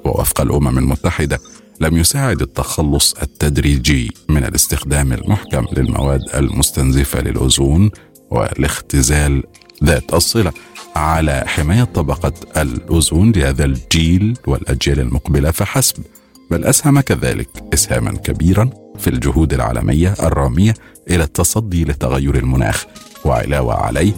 ووفق 0.06 0.42
الأمم 0.42 0.78
المتحدة 0.78 1.40
لم 1.80 1.98
يساعد 1.98 2.42
التخلص 2.42 3.14
التدريجي 3.14 4.12
من 4.30 4.44
الاستخدام 4.44 5.14
المحكم 5.14 5.66
للمواد 5.78 6.22
المستنزفة 6.36 7.22
للأوزون 7.22 7.92
والاختزال 8.32 9.44
ذات 9.84 10.14
الصلة 10.14 10.54
على 10.96 11.44
حماية 11.48 11.84
طبقة 11.84 12.34
الأوزون 12.58 13.32
لهذا 13.32 13.66
الجيل 13.66 14.38
والأجيال 14.48 15.00
المقبلة 15.00 15.52
فحسب. 15.52 16.04
بل 16.52 16.64
أسهم 16.66 17.00
كذلك 17.00 17.50
إسهاما 17.74 18.12
كبيرا 18.12 18.70
في 18.98 19.10
الجهود 19.10 19.54
العالمية 19.54 20.14
الرامية 20.24 20.74
إلى 21.10 21.24
التصدي 21.24 21.84
لتغير 21.86 22.36
المناخ 22.36 22.86
وعلاوة 23.26 23.74
عليه 23.74 24.14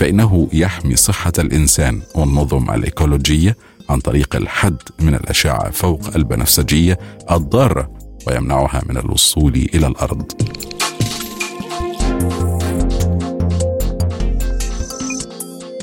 فإنه 0.00 0.48
يحمي 0.52 0.96
صحة 0.96 1.32
الإنسان 1.38 2.02
والنظم 2.14 2.70
الإيكولوجية 2.70 3.56
عن 3.88 4.00
طريق 4.00 4.36
الحد 4.36 4.76
من 5.00 5.14
الأشعة 5.14 5.70
فوق 5.70 6.00
البنفسجية 6.16 6.98
الضارة 7.30 7.90
ويمنعها 8.26 8.82
من 8.88 8.96
الوصول 8.96 9.54
إلى 9.74 9.86
الأرض. 9.86 10.32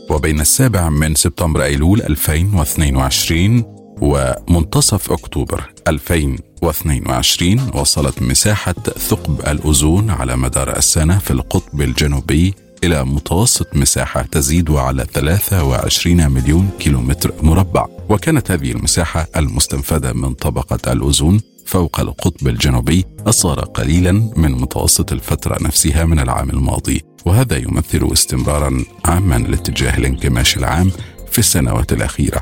وبين 0.09 0.39
السابع 0.39 0.89
من 0.89 1.15
سبتمبر 1.15 1.63
أيلول 1.63 2.01
2022 2.01 3.63
ومنتصف 4.01 5.11
أكتوبر 5.11 5.63
2022 5.87 7.69
وصلت 7.73 8.21
مساحة 8.21 8.75
ثقب 8.97 9.39
الأوزون 9.47 10.09
على 10.09 10.35
مدار 10.35 10.77
السنة 10.77 11.17
في 11.17 11.31
القطب 11.31 11.81
الجنوبي 11.81 12.53
إلى 12.83 13.05
متوسط 13.05 13.75
مساحة 13.75 14.21
تزيد 14.21 14.71
على 14.71 15.05
23 15.13 16.31
مليون 16.31 16.69
كيلومتر 16.79 17.33
مربع. 17.41 17.85
وكانت 18.09 18.51
هذه 18.51 18.71
المساحة 18.71 19.27
المستنفدة 19.35 20.13
من 20.13 20.33
طبقة 20.33 20.91
الأوزون 20.93 21.41
فوق 21.65 21.99
القطب 21.99 22.47
الجنوبي 22.47 23.05
أصغر 23.27 23.59
قليلا 23.59 24.11
من 24.11 24.51
متوسط 24.51 25.11
الفترة 25.11 25.63
نفسها 25.63 26.05
من 26.05 26.19
العام 26.19 26.49
الماضي. 26.49 27.01
وهذا 27.25 27.57
يمثل 27.57 28.09
استمرارا 28.13 28.83
عاما 29.05 29.35
لاتجاه 29.35 29.97
الانكماش 29.97 30.57
العام 30.57 30.91
في 31.31 31.39
السنوات 31.39 31.93
الأخيرة. 31.93 32.41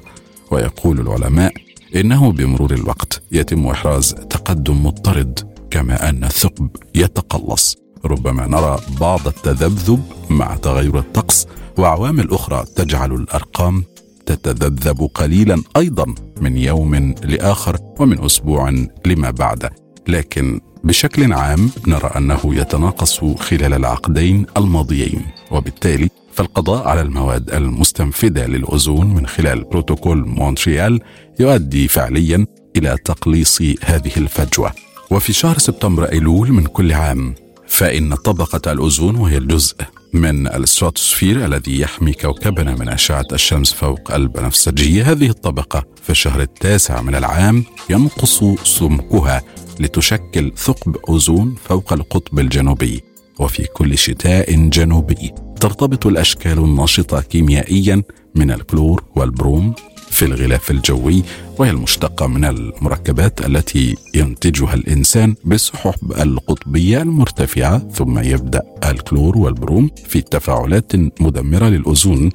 ويقول 0.51 0.99
العلماء 0.99 1.53
إنه 1.95 2.31
بمرور 2.31 2.73
الوقت 2.73 3.23
يتم 3.31 3.67
إحراز 3.67 4.13
تقدم 4.13 4.85
مضطرد 4.85 5.39
كما 5.71 6.09
أن 6.09 6.23
الثقب 6.23 6.69
يتقلص. 6.95 7.84
ربما 8.05 8.47
نرى 8.47 8.79
بعض 9.01 9.27
التذبذب 9.27 10.03
مع 10.29 10.55
تغير 10.55 10.99
الطقس 10.99 11.47
وعوامل 11.77 12.31
أخرى 12.31 12.65
تجعل 12.75 13.13
الأرقام 13.13 13.83
تتذبذب 14.25 15.09
قليلا 15.13 15.63
أيضا 15.77 16.15
من 16.41 16.57
يوم 16.57 16.95
لآخر 17.23 17.77
ومن 17.99 18.25
أسبوع 18.25 18.69
لما 19.05 19.31
بعده 19.31 19.69
لكن 20.07 20.61
بشكل 20.83 21.33
عام 21.33 21.69
نرى 21.87 22.11
أنه 22.17 22.39
يتناقص 22.45 23.19
خلال 23.19 23.73
العقدين 23.73 24.45
الماضيين 24.57 25.21
وبالتالي 25.51 26.09
فالقضاء 26.33 26.87
على 26.87 27.01
المواد 27.01 27.49
المستنفده 27.49 28.45
للأوزون 28.47 29.13
من 29.13 29.27
خلال 29.27 29.63
بروتوكول 29.63 30.27
مونتريال 30.27 30.99
يؤدي 31.39 31.87
فعليا 31.87 32.45
إلى 32.77 32.97
تقليص 33.05 33.61
هذه 33.61 34.11
الفجوة. 34.17 34.71
وفي 35.11 35.33
شهر 35.33 35.57
سبتمبر 35.57 36.11
أيلول 36.11 36.51
من 36.51 36.63
كل 36.65 36.93
عام 36.93 37.35
فإن 37.75 38.15
طبقة 38.15 38.71
الأوزون 38.71 39.15
وهي 39.15 39.37
الجزء 39.37 39.75
من 40.13 40.47
الستراتوسفير 40.47 41.45
الذي 41.45 41.79
يحمي 41.79 42.13
كوكبنا 42.13 42.75
من 42.75 42.89
أشعة 42.89 43.25
الشمس 43.33 43.73
فوق 43.73 44.11
البنفسجية 44.13 45.11
هذه 45.11 45.29
الطبقة 45.29 45.83
في 46.03 46.09
الشهر 46.09 46.41
التاسع 46.41 47.01
من 47.01 47.15
العام 47.15 47.63
ينقص 47.89 48.43
سمكها 48.63 49.41
لتشكل 49.79 50.51
ثقب 50.57 50.97
أوزون 51.09 51.55
فوق 51.65 51.93
القطب 51.93 52.39
الجنوبي 52.39 53.03
وفي 53.39 53.63
كل 53.63 53.97
شتاء 53.97 54.55
جنوبي. 54.55 55.31
ترتبط 55.59 56.07
الأشكال 56.07 56.57
النشطة 56.57 57.21
كيميائيا 57.21 58.03
من 58.35 58.51
الكلور 58.51 59.03
والبروم 59.15 59.73
في 60.15 60.25
الغلاف 60.25 60.71
الجوي 60.71 61.23
وهي 61.57 61.69
المشتقة 61.69 62.27
من 62.27 62.45
المركبات 62.45 63.45
التي 63.45 63.95
ينتجها 64.13 64.73
الإنسان 64.73 65.35
بالسحب 65.43 66.11
القطبية 66.11 67.01
المرتفعة 67.01 67.89
ثم 67.93 68.19
يبدأ 68.19 68.61
الكلور 68.85 69.37
والبروم 69.37 69.89
في 70.07 70.21
تفاعلات 70.21 70.95
مدمرة 71.21 71.65
للأوزون 71.69 72.29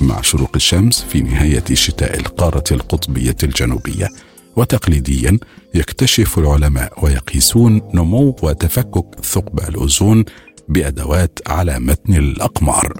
مع 0.00 0.20
شروق 0.20 0.50
الشمس 0.54 1.02
في 1.02 1.20
نهاية 1.20 1.64
شتاء 1.72 2.18
القارة 2.18 2.64
القطبية 2.72 3.36
الجنوبية. 3.42 4.08
وتقليديا 4.56 5.38
يكتشف 5.74 6.38
العلماء 6.38 7.04
ويقيسون 7.04 7.82
نمو 7.94 8.36
وتفكك 8.42 9.20
ثقب 9.24 9.60
الأوزون 9.68 10.24
بأدوات 10.68 11.38
على 11.46 11.78
متن 11.78 12.14
الأقمار. 12.14 12.92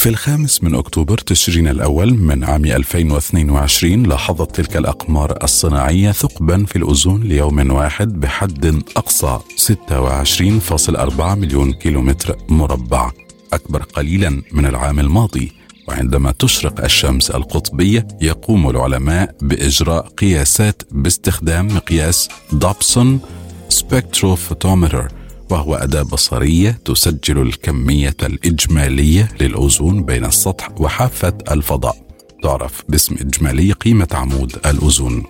في 0.00 0.08
الخامس 0.08 0.62
من 0.64 0.74
أكتوبر 0.74 1.18
تشرين 1.18 1.68
الأول 1.68 2.14
من 2.14 2.44
عام 2.44 2.64
2022 2.64 4.02
لاحظت 4.02 4.56
تلك 4.56 4.76
الأقمار 4.76 5.38
الصناعية 5.42 6.12
ثقبا 6.12 6.64
في 6.64 6.76
الأوزون 6.76 7.22
ليوم 7.22 7.70
واحد 7.70 8.20
بحد 8.20 8.82
أقصى 8.96 9.38
26.4 9.56 11.20
مليون 11.20 11.72
كيلومتر 11.72 12.36
مربع. 12.48 13.10
أكبر 13.52 13.82
قليلا 13.82 14.42
من 14.52 14.66
العام 14.66 15.00
الماضي 15.00 15.52
وعندما 15.88 16.32
تشرق 16.32 16.84
الشمس 16.84 17.30
القطبية 17.30 18.08
يقوم 18.20 18.70
العلماء 18.70 19.34
بإجراء 19.42 20.08
قياسات 20.08 20.82
باستخدام 20.90 21.66
مقياس 21.66 22.28
دوبسون 22.52 23.20
سبكتروفوتومتر 23.68 25.19
وهو 25.50 25.74
أداة 25.74 26.02
بصرية 26.02 26.70
تسجل 26.84 27.42
الكمية 27.42 28.16
الإجمالية 28.22 29.28
للأوزون 29.40 30.02
بين 30.02 30.24
السطح 30.24 30.68
وحافة 30.80 31.34
الفضاء. 31.50 31.96
تعرف 32.42 32.82
باسم 32.88 33.14
إجمالي 33.14 33.72
قيمة 33.72 34.08
عمود 34.12 34.56
الأوزون. 34.66 35.22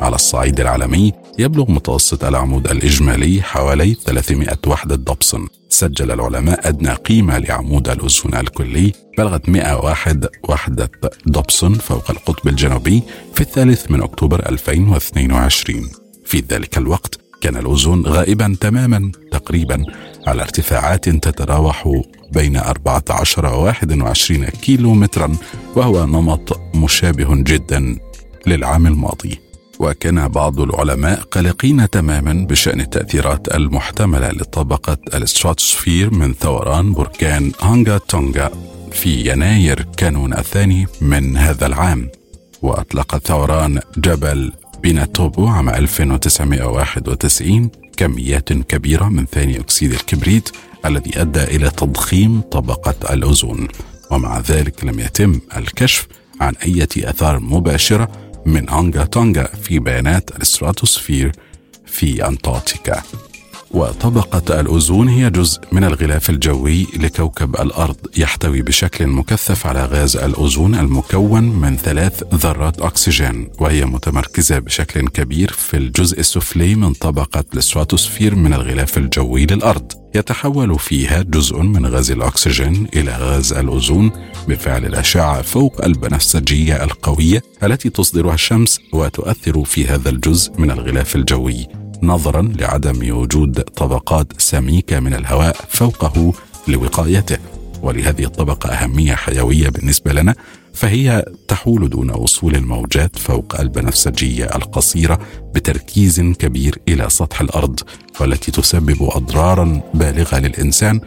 على 0.00 0.14
الصعيد 0.14 0.60
العالمي 0.60 1.12
يبلغ 1.38 1.70
متوسط 1.70 2.24
العمود 2.24 2.66
الإجمالي 2.66 3.42
حوالي 3.42 3.94
300 3.94 4.58
وحدة 4.66 4.96
دوبسون 4.96 5.48
سجل 5.68 6.10
العلماء 6.10 6.68
أدنى 6.68 6.94
قيمة 6.94 7.38
لعمود 7.38 7.88
الأوزون 7.88 8.34
الكلي 8.34 8.92
بلغت 9.18 9.48
101 9.48 10.28
وحدة 10.48 10.90
دوبسون 11.26 11.74
فوق 11.74 12.10
القطب 12.10 12.48
الجنوبي 12.48 13.02
في 13.34 13.40
الثالث 13.40 13.90
من 13.90 14.02
أكتوبر 14.02 14.48
2022 14.48 15.88
في 16.24 16.44
ذلك 16.50 16.78
الوقت 16.78 17.18
كان 17.44 17.56
الأوزون 17.56 18.06
غائبا 18.06 18.56
تماما 18.60 19.12
تقريبا 19.30 19.84
على 20.26 20.42
ارتفاعات 20.42 21.08
تتراوح 21.08 22.02
بين 22.32 22.56
14 22.56 23.46
و 23.46 23.64
21 23.64 24.44
كيلو 24.44 24.94
مترا 24.94 25.36
وهو 25.76 26.06
نمط 26.06 26.60
مشابه 26.74 27.34
جدا 27.34 27.98
للعام 28.46 28.86
الماضي. 28.86 29.38
وكان 29.78 30.28
بعض 30.28 30.60
العلماء 30.60 31.20
قلقين 31.20 31.90
تماما 31.90 32.46
بشأن 32.46 32.80
التاثيرات 32.80 33.54
المحتملة 33.54 34.28
لطبقة 34.28 34.98
الاستراتوسفير 35.14 36.14
من 36.14 36.34
ثوران 36.34 36.92
بركان 36.92 37.52
هانغا 37.60 37.98
تونغا 37.98 38.50
في 38.92 39.30
يناير 39.32 39.86
كانون 39.96 40.32
الثاني 40.32 40.86
من 41.00 41.36
هذا 41.36 41.66
العام. 41.66 42.10
وأطلق 42.62 43.18
ثوران 43.18 43.80
جبل 43.96 44.52
بيناتوبو 44.84 45.46
عام 45.46 45.68
1991 45.68 47.70
كميات 47.96 48.52
كبيرة 48.52 49.08
من 49.08 49.26
ثاني 49.26 49.60
أكسيد 49.60 49.92
الكبريت 49.92 50.48
الذي 50.86 51.20
أدى 51.20 51.42
إلى 51.42 51.70
تضخيم 51.70 52.40
طبقة 52.40 53.14
الأوزون. 53.14 53.68
ومع 54.10 54.38
ذلك 54.38 54.84
لم 54.84 55.00
يتم 55.00 55.40
الكشف 55.56 56.06
عن 56.40 56.54
أي 56.64 56.82
آثار 56.82 57.40
مباشرة 57.40 58.08
من 58.46 58.70
هونغا 58.70 59.04
تونغا 59.04 59.44
في 59.44 59.78
بيانات 59.78 60.30
الاستراتوسفير 60.36 61.32
في 61.86 62.28
أنطاركتيكا 62.28 63.02
وطبقة 63.74 64.60
الأوزون 64.60 65.08
هي 65.08 65.30
جزء 65.30 65.60
من 65.72 65.84
الغلاف 65.84 66.30
الجوي 66.30 66.86
لكوكب 66.96 67.56
الأرض 67.56 67.96
يحتوي 68.16 68.62
بشكل 68.62 69.06
مكثف 69.06 69.66
على 69.66 69.84
غاز 69.84 70.16
الأوزون 70.16 70.74
المكون 70.74 71.44
من 71.44 71.76
ثلاث 71.76 72.22
ذرات 72.34 72.80
أكسجين 72.80 73.48
وهي 73.60 73.84
متمركزة 73.84 74.58
بشكل 74.58 75.08
كبير 75.08 75.50
في 75.52 75.76
الجزء 75.76 76.20
السفلي 76.20 76.74
من 76.74 76.92
طبقة 76.92 77.44
الستراتوسفير 77.56 78.34
من 78.34 78.54
الغلاف 78.54 78.98
الجوي 78.98 79.46
للأرض. 79.46 79.92
يتحول 80.14 80.78
فيها 80.78 81.22
جزء 81.22 81.58
من 81.62 81.86
غاز 81.86 82.10
الأكسجين 82.10 82.88
إلى 82.96 83.16
غاز 83.16 83.52
الأوزون 83.52 84.10
بفعل 84.48 84.86
الأشعة 84.86 85.42
فوق 85.42 85.84
البنفسجية 85.84 86.84
القوية 86.84 87.42
التي 87.62 87.90
تصدرها 87.90 88.34
الشمس 88.34 88.80
وتؤثر 88.92 89.64
في 89.64 89.86
هذا 89.86 90.10
الجزء 90.10 90.52
من 90.58 90.70
الغلاف 90.70 91.16
الجوي. 91.16 91.83
نظرا 92.02 92.52
لعدم 92.58 93.16
وجود 93.16 93.60
طبقات 93.60 94.32
سميكة 94.38 95.00
من 95.00 95.14
الهواء 95.14 95.56
فوقه 95.68 96.32
لوقايته. 96.68 97.38
ولهذه 97.82 98.24
الطبقة 98.24 98.70
أهمية 98.70 99.14
حيوية 99.14 99.68
بالنسبة 99.68 100.12
لنا 100.12 100.34
فهي 100.74 101.24
تحول 101.48 101.88
دون 101.88 102.10
وصول 102.10 102.56
الموجات 102.56 103.18
فوق 103.18 103.60
البنفسجيه 103.60 104.44
القصيرة 104.44 105.18
بتركيز 105.54 106.20
كبير 106.20 106.78
إلى 106.88 107.10
سطح 107.10 107.40
الأرض 107.40 107.80
والتي 108.20 108.52
تسبب 108.52 109.02
اضرارا 109.02 109.80
بالغة 109.94 110.38
للإنسان 110.38 111.00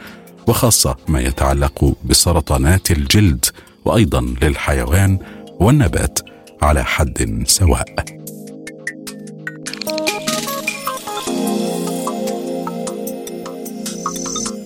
وخاصة 0.47 0.95
ما 1.07 1.19
يتعلق 1.19 1.93
بسرطانات 2.05 2.91
الجلد 2.91 3.45
وأيضا 3.85 4.21
للحيوان 4.41 5.19
والنبات 5.59 6.19
على 6.61 6.83
حد 6.83 7.43
سواء. 7.47 7.95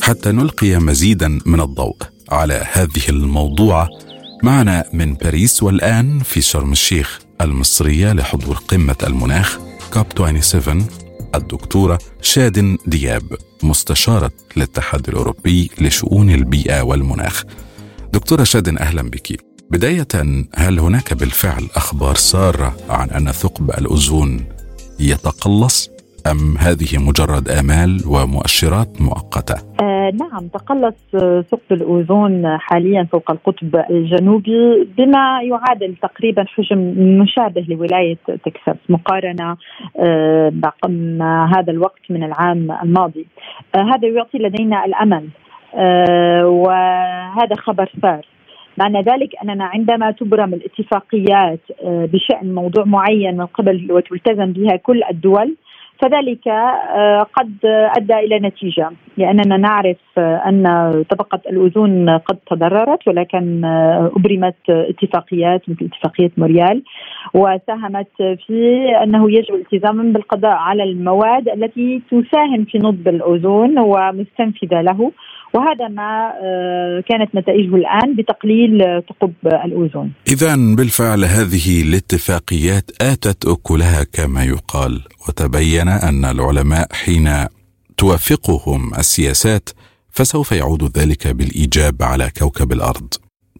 حتى 0.02 0.32
نلقي 0.32 0.76
مزيدا 0.80 1.40
من 1.46 1.62
الضوء 1.62 1.96
على 2.32 2.66
هذه 2.72 3.10
الموضوعه 3.10 3.90
معنا 4.44 4.86
من 4.94 5.14
باريس 5.14 5.64
والآن 5.64 6.20
في 6.20 6.42
شرم 6.42 6.72
الشيخ 6.72 7.20
المصرية 7.42 8.14
لحضور 8.14 8.56
قمة 8.56 8.96
المناخ 9.04 9.60
كوب 9.94 10.06
27 10.18 10.86
الدكتورة 11.36 12.00
شادن 12.22 12.78
دياب 12.88 13.24
مستشارة 13.64 14.32
الاتحاد 14.58 15.08
الأوروبي 15.10 15.72
لشؤون 15.82 16.30
البيئة 16.30 16.82
والمناخ. 16.82 17.44
دكتورة 18.14 18.44
شادن 18.44 18.78
أهلا 18.78 19.02
بك. 19.02 19.40
بداية 19.70 20.08
هل 20.56 20.80
هناك 20.80 21.14
بالفعل 21.14 21.68
أخبار 21.76 22.16
سارة 22.16 22.78
عن 22.90 23.10
أن 23.10 23.32
ثقب 23.32 23.70
الأوزون 23.70 24.46
يتقلص 25.00 25.90
أم 26.32 26.58
هذه 26.58 27.10
مجرد 27.10 27.50
آمال 27.50 28.02
ومؤشرات 28.08 29.02
مؤقتة؟ 29.02 29.56
آه 29.82 30.12
نعم 30.20 30.48
تقلص 30.48 30.96
ثقب 31.52 31.72
الأوزون 31.72 32.58
حاليا 32.58 33.08
فوق 33.12 33.32
القطب 33.32 33.84
الجنوبي 33.90 34.88
بما 34.98 35.42
يعادل 35.44 35.96
تقريبا 36.02 36.46
حجم 36.48 36.80
مشابه 37.22 37.66
لولاية 37.68 38.18
تكساس 38.26 38.78
مقارنة 38.90 39.58
آه 40.00 40.52
هذا 41.56 41.72
الوقت 41.72 42.02
من 42.10 42.24
العام 42.24 42.72
الماضي. 42.84 43.28
آه 43.76 43.82
هذا 43.82 44.08
يعطي 44.08 44.38
لدينا 44.38 44.86
الأمل 44.86 45.28
آه 45.76 46.48
وهذا 46.48 47.56
خبر 47.56 47.92
سار 48.02 48.26
معنى 48.78 49.02
ذلك 49.02 49.30
أننا 49.44 49.66
عندما 49.66 50.12
تبرم 50.12 50.54
الاتفاقيات 50.54 51.60
آه، 51.84 52.10
بشأن 52.14 52.54
موضوع 52.56 52.84
معين 52.86 53.38
من 53.38 53.46
قبل 53.46 53.92
وتلتزم 53.92 54.54
بها 54.54 54.76
كل 54.76 55.04
الدول 55.04 55.56
فذلك 56.02 56.48
آه، 56.48 57.28
قد 57.34 57.54
أدى 57.98 58.14
إلى 58.14 58.40
نتيجة 58.40 58.90
لأننا 59.18 59.58
نعرف 59.58 59.98
أن 60.18 60.64
طبقة 61.10 61.40
الأوزون 61.50 62.10
قد 62.10 62.38
تضررت 62.52 63.08
ولكن 63.08 63.66
آه، 63.66 64.12
أبرمت 64.16 64.70
اتفاقيات 64.70 65.70
مثل 65.70 65.86
اتفاقية 65.86 66.32
موريال 66.38 66.84
وساهمت 67.34 68.08
في 68.18 68.90
أنه 69.04 69.32
يجب 69.32 69.56
الالتزام 69.56 70.14
بالقضاء 70.14 70.52
على 70.52 70.84
المواد 70.84 71.50
التي 71.50 72.02
تساهم 72.12 72.66
في 72.66 72.78
نضب 72.78 73.08
الأوزون 73.08 73.80
ومستنفذة 73.80 74.82
له. 74.82 75.12
وهذا 75.54 75.88
ما 75.88 76.34
آه، 76.44 77.04
كانت 77.10 77.36
نتائجه 77.36 77.76
الآن 77.76 78.16
بتقليل 78.16 79.02
ثقب 79.10 79.34
الأوزون. 79.66 80.12
اذا 80.28 80.56
بالفعل 80.56 81.26
هذه 81.26 81.82
الاتفاقيات 81.82 82.92
آتت 83.02 83.46
أكلها 83.46 84.04
كما 84.04 84.44
يقال 84.44 85.02
وتبين 85.28 85.88
أن 85.88 86.26
العلماء 86.26 86.88
حين 86.94 87.30
توافقهم 87.98 88.94
السياسات 88.94 89.70
فسوف 90.12 90.52
يعود 90.52 90.98
ذلك 90.98 91.28
بالإيجاب 91.28 92.04
على 92.04 92.32
كوكب 92.40 92.72
الأرض. 92.72 93.14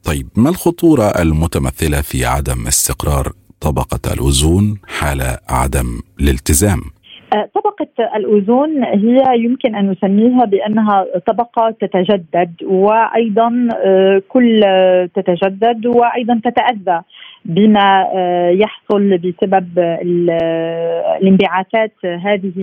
طيب 0.04 0.28
ما 0.36 0.50
الخطورة 0.50 1.04
المتمثلة 1.04 2.02
في 2.02 2.26
عدم 2.26 2.68
استقرار 2.68 3.32
طبقة 3.60 4.14
الأوزون 4.14 4.80
حال 4.88 5.38
عدم 5.50 6.00
الالتزام 6.20 6.80
آه، 6.80 7.01
طبقة 7.34 8.16
الأوزون 8.16 8.84
هي 8.84 9.24
يمكن 9.38 9.76
أن 9.76 9.90
نسميها 9.92 10.46
بأنها 10.46 11.06
طبقة 11.28 11.76
تتجدد 11.82 12.54
وأيضا 12.64 13.68
آه، 13.76 14.22
كل 14.30 14.62
تتجدد 15.16 15.86
وأيضا 15.86 16.42
تتأذى. 16.44 17.02
بما 17.46 18.08
آه، 18.16 18.50
يحصل 18.50 19.18
بسبب 19.18 19.80
الانبعاثات 21.22 21.94
هذه 22.04 22.54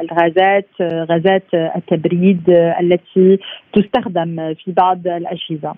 الغازات 0.00 0.68
غازات 0.82 1.44
التبريد 1.54 2.50
التي 2.80 3.38
تستخدم 3.72 4.54
في 4.54 4.72
بعض 4.72 5.06
الأجهزة. 5.06 5.74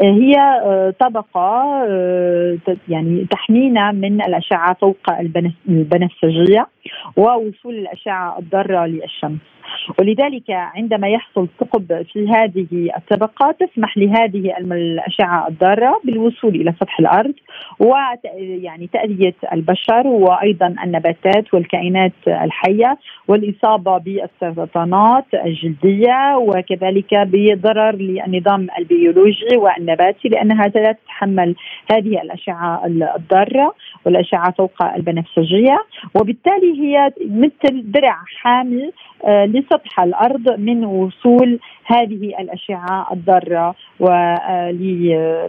هي 0.00 0.34
طبقة 1.00 1.84
يعني 2.88 3.26
تحمينا 3.30 3.92
من 3.92 4.22
الأشعة 4.22 4.74
فوق 4.80 4.96
البنفسجية 5.68 6.66
ووصول 7.16 7.74
الأشعة 7.74 8.38
الضارة 8.38 8.86
للشمس. 8.86 9.57
ولذلك 9.98 10.50
عندما 10.50 11.08
يحصل 11.08 11.48
ثقب 11.60 12.06
في 12.12 12.28
هذه 12.28 12.90
الطبقة 12.96 13.54
تسمح 13.60 13.98
لهذه 13.98 14.54
الأشعة 14.58 15.48
الضارة 15.48 16.00
بالوصول 16.04 16.54
إلى 16.54 16.74
سطح 16.80 17.00
الأرض 17.00 17.34
ويعني 17.78 18.86
تأذية 18.92 19.34
البشر 19.52 20.06
وأيضا 20.06 20.74
النباتات 20.84 21.54
والكائنات 21.54 22.12
الحية 22.26 22.98
والإصابة 23.28 23.98
بالسرطانات 23.98 25.24
الجلدية 25.34 26.36
وكذلك 26.36 27.14
بضرر 27.14 27.96
للنظام 27.96 28.66
البيولوجي 28.78 29.56
والنباتي 29.56 30.28
لأنها 30.28 30.64
لا 30.74 30.92
تتحمل 30.92 31.54
هذه 31.92 32.22
الأشعة 32.22 32.86
الضارة 32.86 33.74
والأشعة 34.06 34.50
فوق 34.50 34.82
البنفسجية. 34.82 35.78
وبالتالي 36.14 36.80
هي 36.82 37.10
مثل 37.20 37.92
درع 37.92 38.16
حامي 38.40 38.90
آه، 39.24 39.46
لسطح 39.58 40.00
الأرض 40.00 40.58
من 40.58 40.84
وصول 40.84 41.60
هذه 41.86 42.32
الأشعة 42.40 43.12
الضارة 43.12 43.74
آه، 44.00 44.70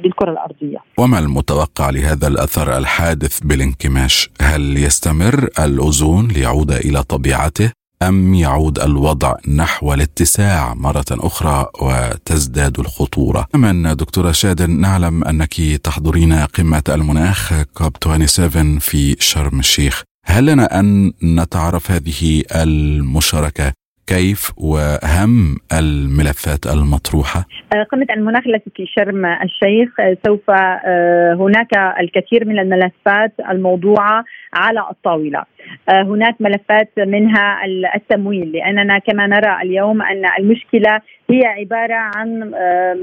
للكرة 0.04 0.32
الأرضية. 0.32 0.78
وما 0.98 1.20
المتوقع 1.20 1.90
لهذا 1.90 2.28
الأثر 2.28 2.78
الحادث 2.78 3.40
بالانكماش؟ 3.40 4.30
هل 4.42 4.78
يستمر 4.78 5.50
الأوزون 5.60 6.28
ليعود 6.28 6.72
إلى 6.72 7.04
طبيعته؟ 7.04 7.72
أم 8.02 8.34
يعود 8.34 8.80
الوضع 8.80 9.34
نحو 9.56 9.94
الاتساع 9.94 10.74
مرة 10.74 11.06
أخرى 11.12 11.66
وتزداد 11.82 12.80
الخطورة 12.80 13.48
كمان 13.54 13.96
دكتورة 13.96 14.32
شادن 14.32 14.82
نعلم 14.82 15.24
أنك 15.24 15.54
تحضرين 15.84 16.34
قمة 16.34 16.84
المناخ 16.90 17.64
كوب 17.64 17.92
27 18.04 18.80
في 18.80 19.16
شرم 19.20 19.60
الشيخ 19.60 20.04
هل 20.26 20.46
لنا 20.46 20.80
أن 20.80 21.14
نتعرف 21.24 21.92
هذه 21.92 22.44
المشاركة 22.56 23.74
كيف 24.10 24.52
وهم 24.58 25.58
الملفات 25.80 26.66
المطروحة؟ 26.74 27.46
آه، 27.74 27.84
قمة 27.84 28.08
المناخ 28.16 28.48
التي 28.48 28.72
في 28.76 28.86
شرم 28.86 29.26
الشيخ 29.26 30.00
آه، 30.00 30.18
سوف 30.26 30.50
آه، 30.50 31.34
هناك 31.34 31.98
الكثير 32.00 32.46
من 32.48 32.60
الملفات 32.60 33.34
الموضوعة 33.50 34.24
على 34.54 34.80
الطاولة. 34.92 35.44
هناك 35.90 36.36
ملفات 36.40 36.90
منها 36.98 37.66
التمويل 37.96 38.52
لأننا 38.52 39.00
كما 39.00 39.28
نرى 39.28 39.62
اليوم 39.62 40.02
أن 40.02 40.24
المشكلة 40.40 41.02
هي 41.30 41.46
عبارة 41.46 41.94
عن 41.94 42.54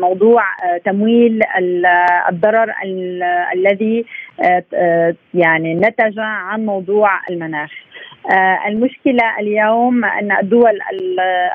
موضوع 0.01 0.43
تمويل 0.85 1.41
الضرر 2.29 2.73
الذي 3.55 4.05
يعني 5.35 5.75
نتج 5.75 6.19
عن 6.19 6.67
موضوع 6.67 7.11
المناخ. 7.31 7.71
آه، 8.31 8.69
المشكلة 8.69 9.39
اليوم 9.41 10.05
أن 10.05 10.33
الدول 10.33 10.79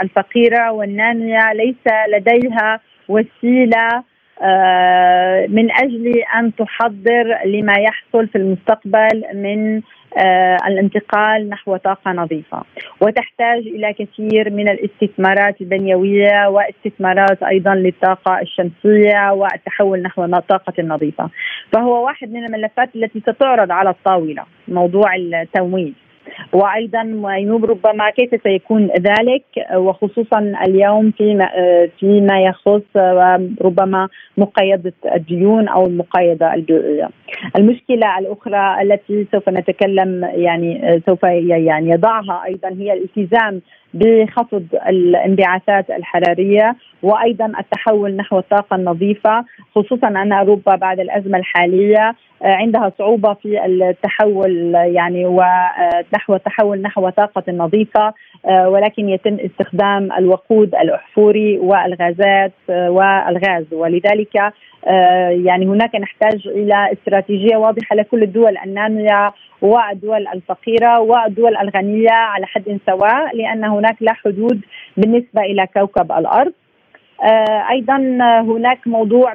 الفقيرة 0.02 0.72
والناميه 0.72 1.54
ليس 1.54 1.94
لديها 2.14 2.80
وسيلة 3.10 4.04
آه، 4.44 5.46
من 5.50 5.72
أجل 5.72 6.24
أن 6.36 6.56
تحضر 6.56 7.38
لما 7.46 7.74
يحصل 7.80 8.28
في 8.28 8.38
المستقبل 8.38 9.24
من 9.34 9.82
آه، 10.18 10.58
الانتقال 10.68 11.50
نحو 11.50 11.78
طاقة 11.78 12.12
نظيفة. 12.12 12.64
وتحتاج 13.02 13.58
إلى 13.68 13.94
كثير 13.94 14.50
من 14.50 14.70
الاستثمارات 14.70 15.62
البنيوية 15.62 16.48
واستثمارات 16.48 17.44
أيضا 17.44 17.76
للطاقة 17.76 18.42
الشمسية 18.42 19.32
والتحول 19.34 20.02
نحو 20.02 20.24
الطاقه 20.24 20.74
النظيفه 20.80 21.30
فهو 21.74 22.06
واحد 22.06 22.32
من 22.32 22.46
الملفات 22.46 22.90
التي 22.96 23.20
ستعرض 23.20 23.72
على 23.72 23.90
الطاولة 23.90 24.44
موضوع 24.68 25.16
التمويل. 25.16 25.94
وأيضا 26.54 27.04
معينوب 27.04 27.66
ربما 27.66 28.10
كيف 28.10 28.42
سيكون 28.44 28.88
ذلك 28.88 29.44
وخصوصا 29.76 30.40
اليوم 30.68 31.12
فيما 31.12 31.50
فيما 32.00 32.42
يخص 32.42 32.98
ربما 33.62 34.08
مقايضه 34.38 34.94
الديون 35.16 35.68
أو 35.68 35.86
المقايضه 35.86 36.54
البيئيه. 36.54 37.10
المشكلة 37.58 38.20
الأخرى 38.20 38.82
التي 38.82 39.28
سوف 39.32 39.50
نتكلم 39.50 40.30
يعني 40.34 41.02
سوف 41.10 41.24
يعني 41.24 41.90
يضعها 41.90 42.44
أيضا 42.46 42.70
هي 42.70 42.94
الالتزام 42.94 43.62
بخفض 43.94 44.66
الانبعاثات 44.88 45.90
الحرارية 45.90 46.76
وأيضا 47.04 47.46
التحول 47.60 48.16
نحو 48.16 48.40
الطاقة 48.40 48.76
النظيفة 48.76 49.46
خصوصا 49.76 50.08
أن 50.08 50.32
أوروبا 50.32 50.76
بعد 50.76 51.00
الأزمة 51.00 51.38
الحالية 51.38 52.16
عندها 52.42 52.92
صعوبة 52.98 53.34
في 53.34 53.66
التحول 53.66 54.76
يعني 54.76 55.26
ونحو 55.26 56.36
التحول 56.36 56.82
نحو 56.82 57.10
طاقة 57.10 57.44
نظيفة 57.52 58.14
ولكن 58.66 59.10
يتم 59.10 59.38
استخدام 59.46 60.12
الوقود 60.18 60.76
الأحفوري 60.76 61.58
والغازات 61.60 62.52
والغاز. 62.70 63.66
ولذلك 63.74 64.36
يعني 65.46 65.66
هناك 65.66 65.96
نحتاج 65.96 66.48
إلى 66.48 66.92
استراتيجية 66.94 67.58
واضحة 67.58 67.96
لكل 67.96 68.24
الدول 68.24 68.58
النامية 68.58 69.34
والدول 69.62 70.28
الفقيرة 70.28 71.00
والدول 71.00 71.58
الغنية 71.58 72.12
على 72.12 72.46
حد 72.46 72.80
سواء 72.86 73.36
لأن 73.38 73.64
هناك 73.64 73.98
لا 74.02 74.14
حدود 74.14 74.62
بالنسبة 74.98 75.42
إلى 75.42 75.68
كوكب 75.74 76.12
الأرض. 76.12 76.54
آه، 76.54 76.61
أيضا 77.72 77.98
هناك 78.42 78.88
موضوع 78.88 79.34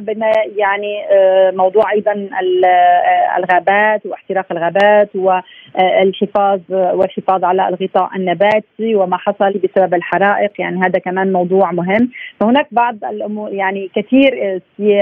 يعني 0.56 1.04
آه، 1.10 1.50
موضوع 1.50 1.92
أيضا 1.92 2.12
آه، 2.12 3.38
الغابات 3.38 4.06
واحتراق 4.06 4.46
الغابات 4.50 5.10
والحفاظ 5.14 6.60
والحفاظ 6.70 7.44
على 7.44 7.68
الغطاء 7.68 8.16
النباتي 8.16 8.94
وما 8.94 9.16
حصل 9.16 9.52
بسبب 9.52 9.94
الحرائق. 9.94 10.52
يعني 10.58 10.80
هذا 10.80 10.98
كمان 10.98 11.32
موضوع 11.32 11.72
مهم. 11.72 12.10
فهناك 12.40 12.66
بعض 12.70 13.04
الأمور 13.04 13.52
يعني 13.52 13.90
كثير 13.94 14.60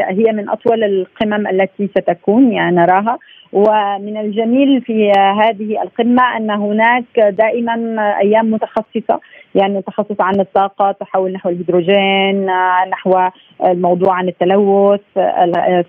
هي 0.09 0.33
من 0.33 0.49
أطول 0.49 0.85
القمم 0.85 1.47
التي 1.47 1.89
ستكون 1.99 2.53
يعني 2.53 2.77
نراها. 2.77 3.19
ومن 3.53 4.17
الجميل 4.17 4.81
في 4.83 5.11
هذه 5.11 5.83
القمة 5.83 6.37
أن 6.37 6.51
هناك 6.51 7.19
دائما 7.19 7.75
أيام 8.19 8.51
متخصصة 8.51 9.21
يعني 9.55 9.83
تخصص 9.83 10.21
عن 10.21 10.41
الطاقة 10.41 10.93
تحول 11.01 11.33
نحو 11.33 11.49
الهيدروجين 11.49 12.47
نحو 12.91 13.31
الموضوع 13.65 14.15
عن 14.15 14.29
التلوث 14.29 15.01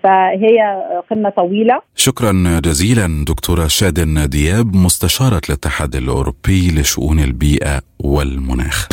فهي 0.02 0.82
قمة 1.10 1.30
طويلة. 1.30 1.80
شكرا 1.96 2.60
جزيلا 2.64 3.24
دكتورة 3.28 3.66
شادن 3.66 4.28
دياب 4.28 4.74
مستشارة 4.74 5.40
الاتحاد 5.48 5.94
الأوروبي 5.94 6.80
لشؤون 6.80 7.18
البيئة 7.18 7.80
والمناخ. 8.04 8.88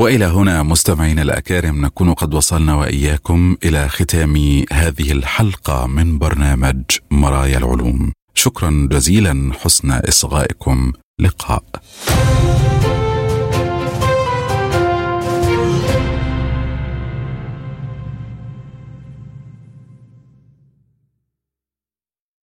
وإلى 0.00 0.24
هنا 0.24 0.62
مستمعينا 0.62 1.22
الأكارم 1.22 1.84
نكون 1.84 2.12
قد 2.12 2.34
وصلنا 2.34 2.74
وإياكم 2.74 3.56
إلى 3.64 3.88
ختام 3.88 4.36
هذه 4.72 5.12
الحلقة 5.12 5.86
من 5.86 6.18
برنامج 6.18 6.82
مرايا 7.10 7.58
العلوم. 7.58 8.12
شكرا 8.38 8.88
جزيلا 8.92 9.52
حسن 9.54 9.90
إصغائكم. 9.92 10.92
لقاء. 11.20 11.64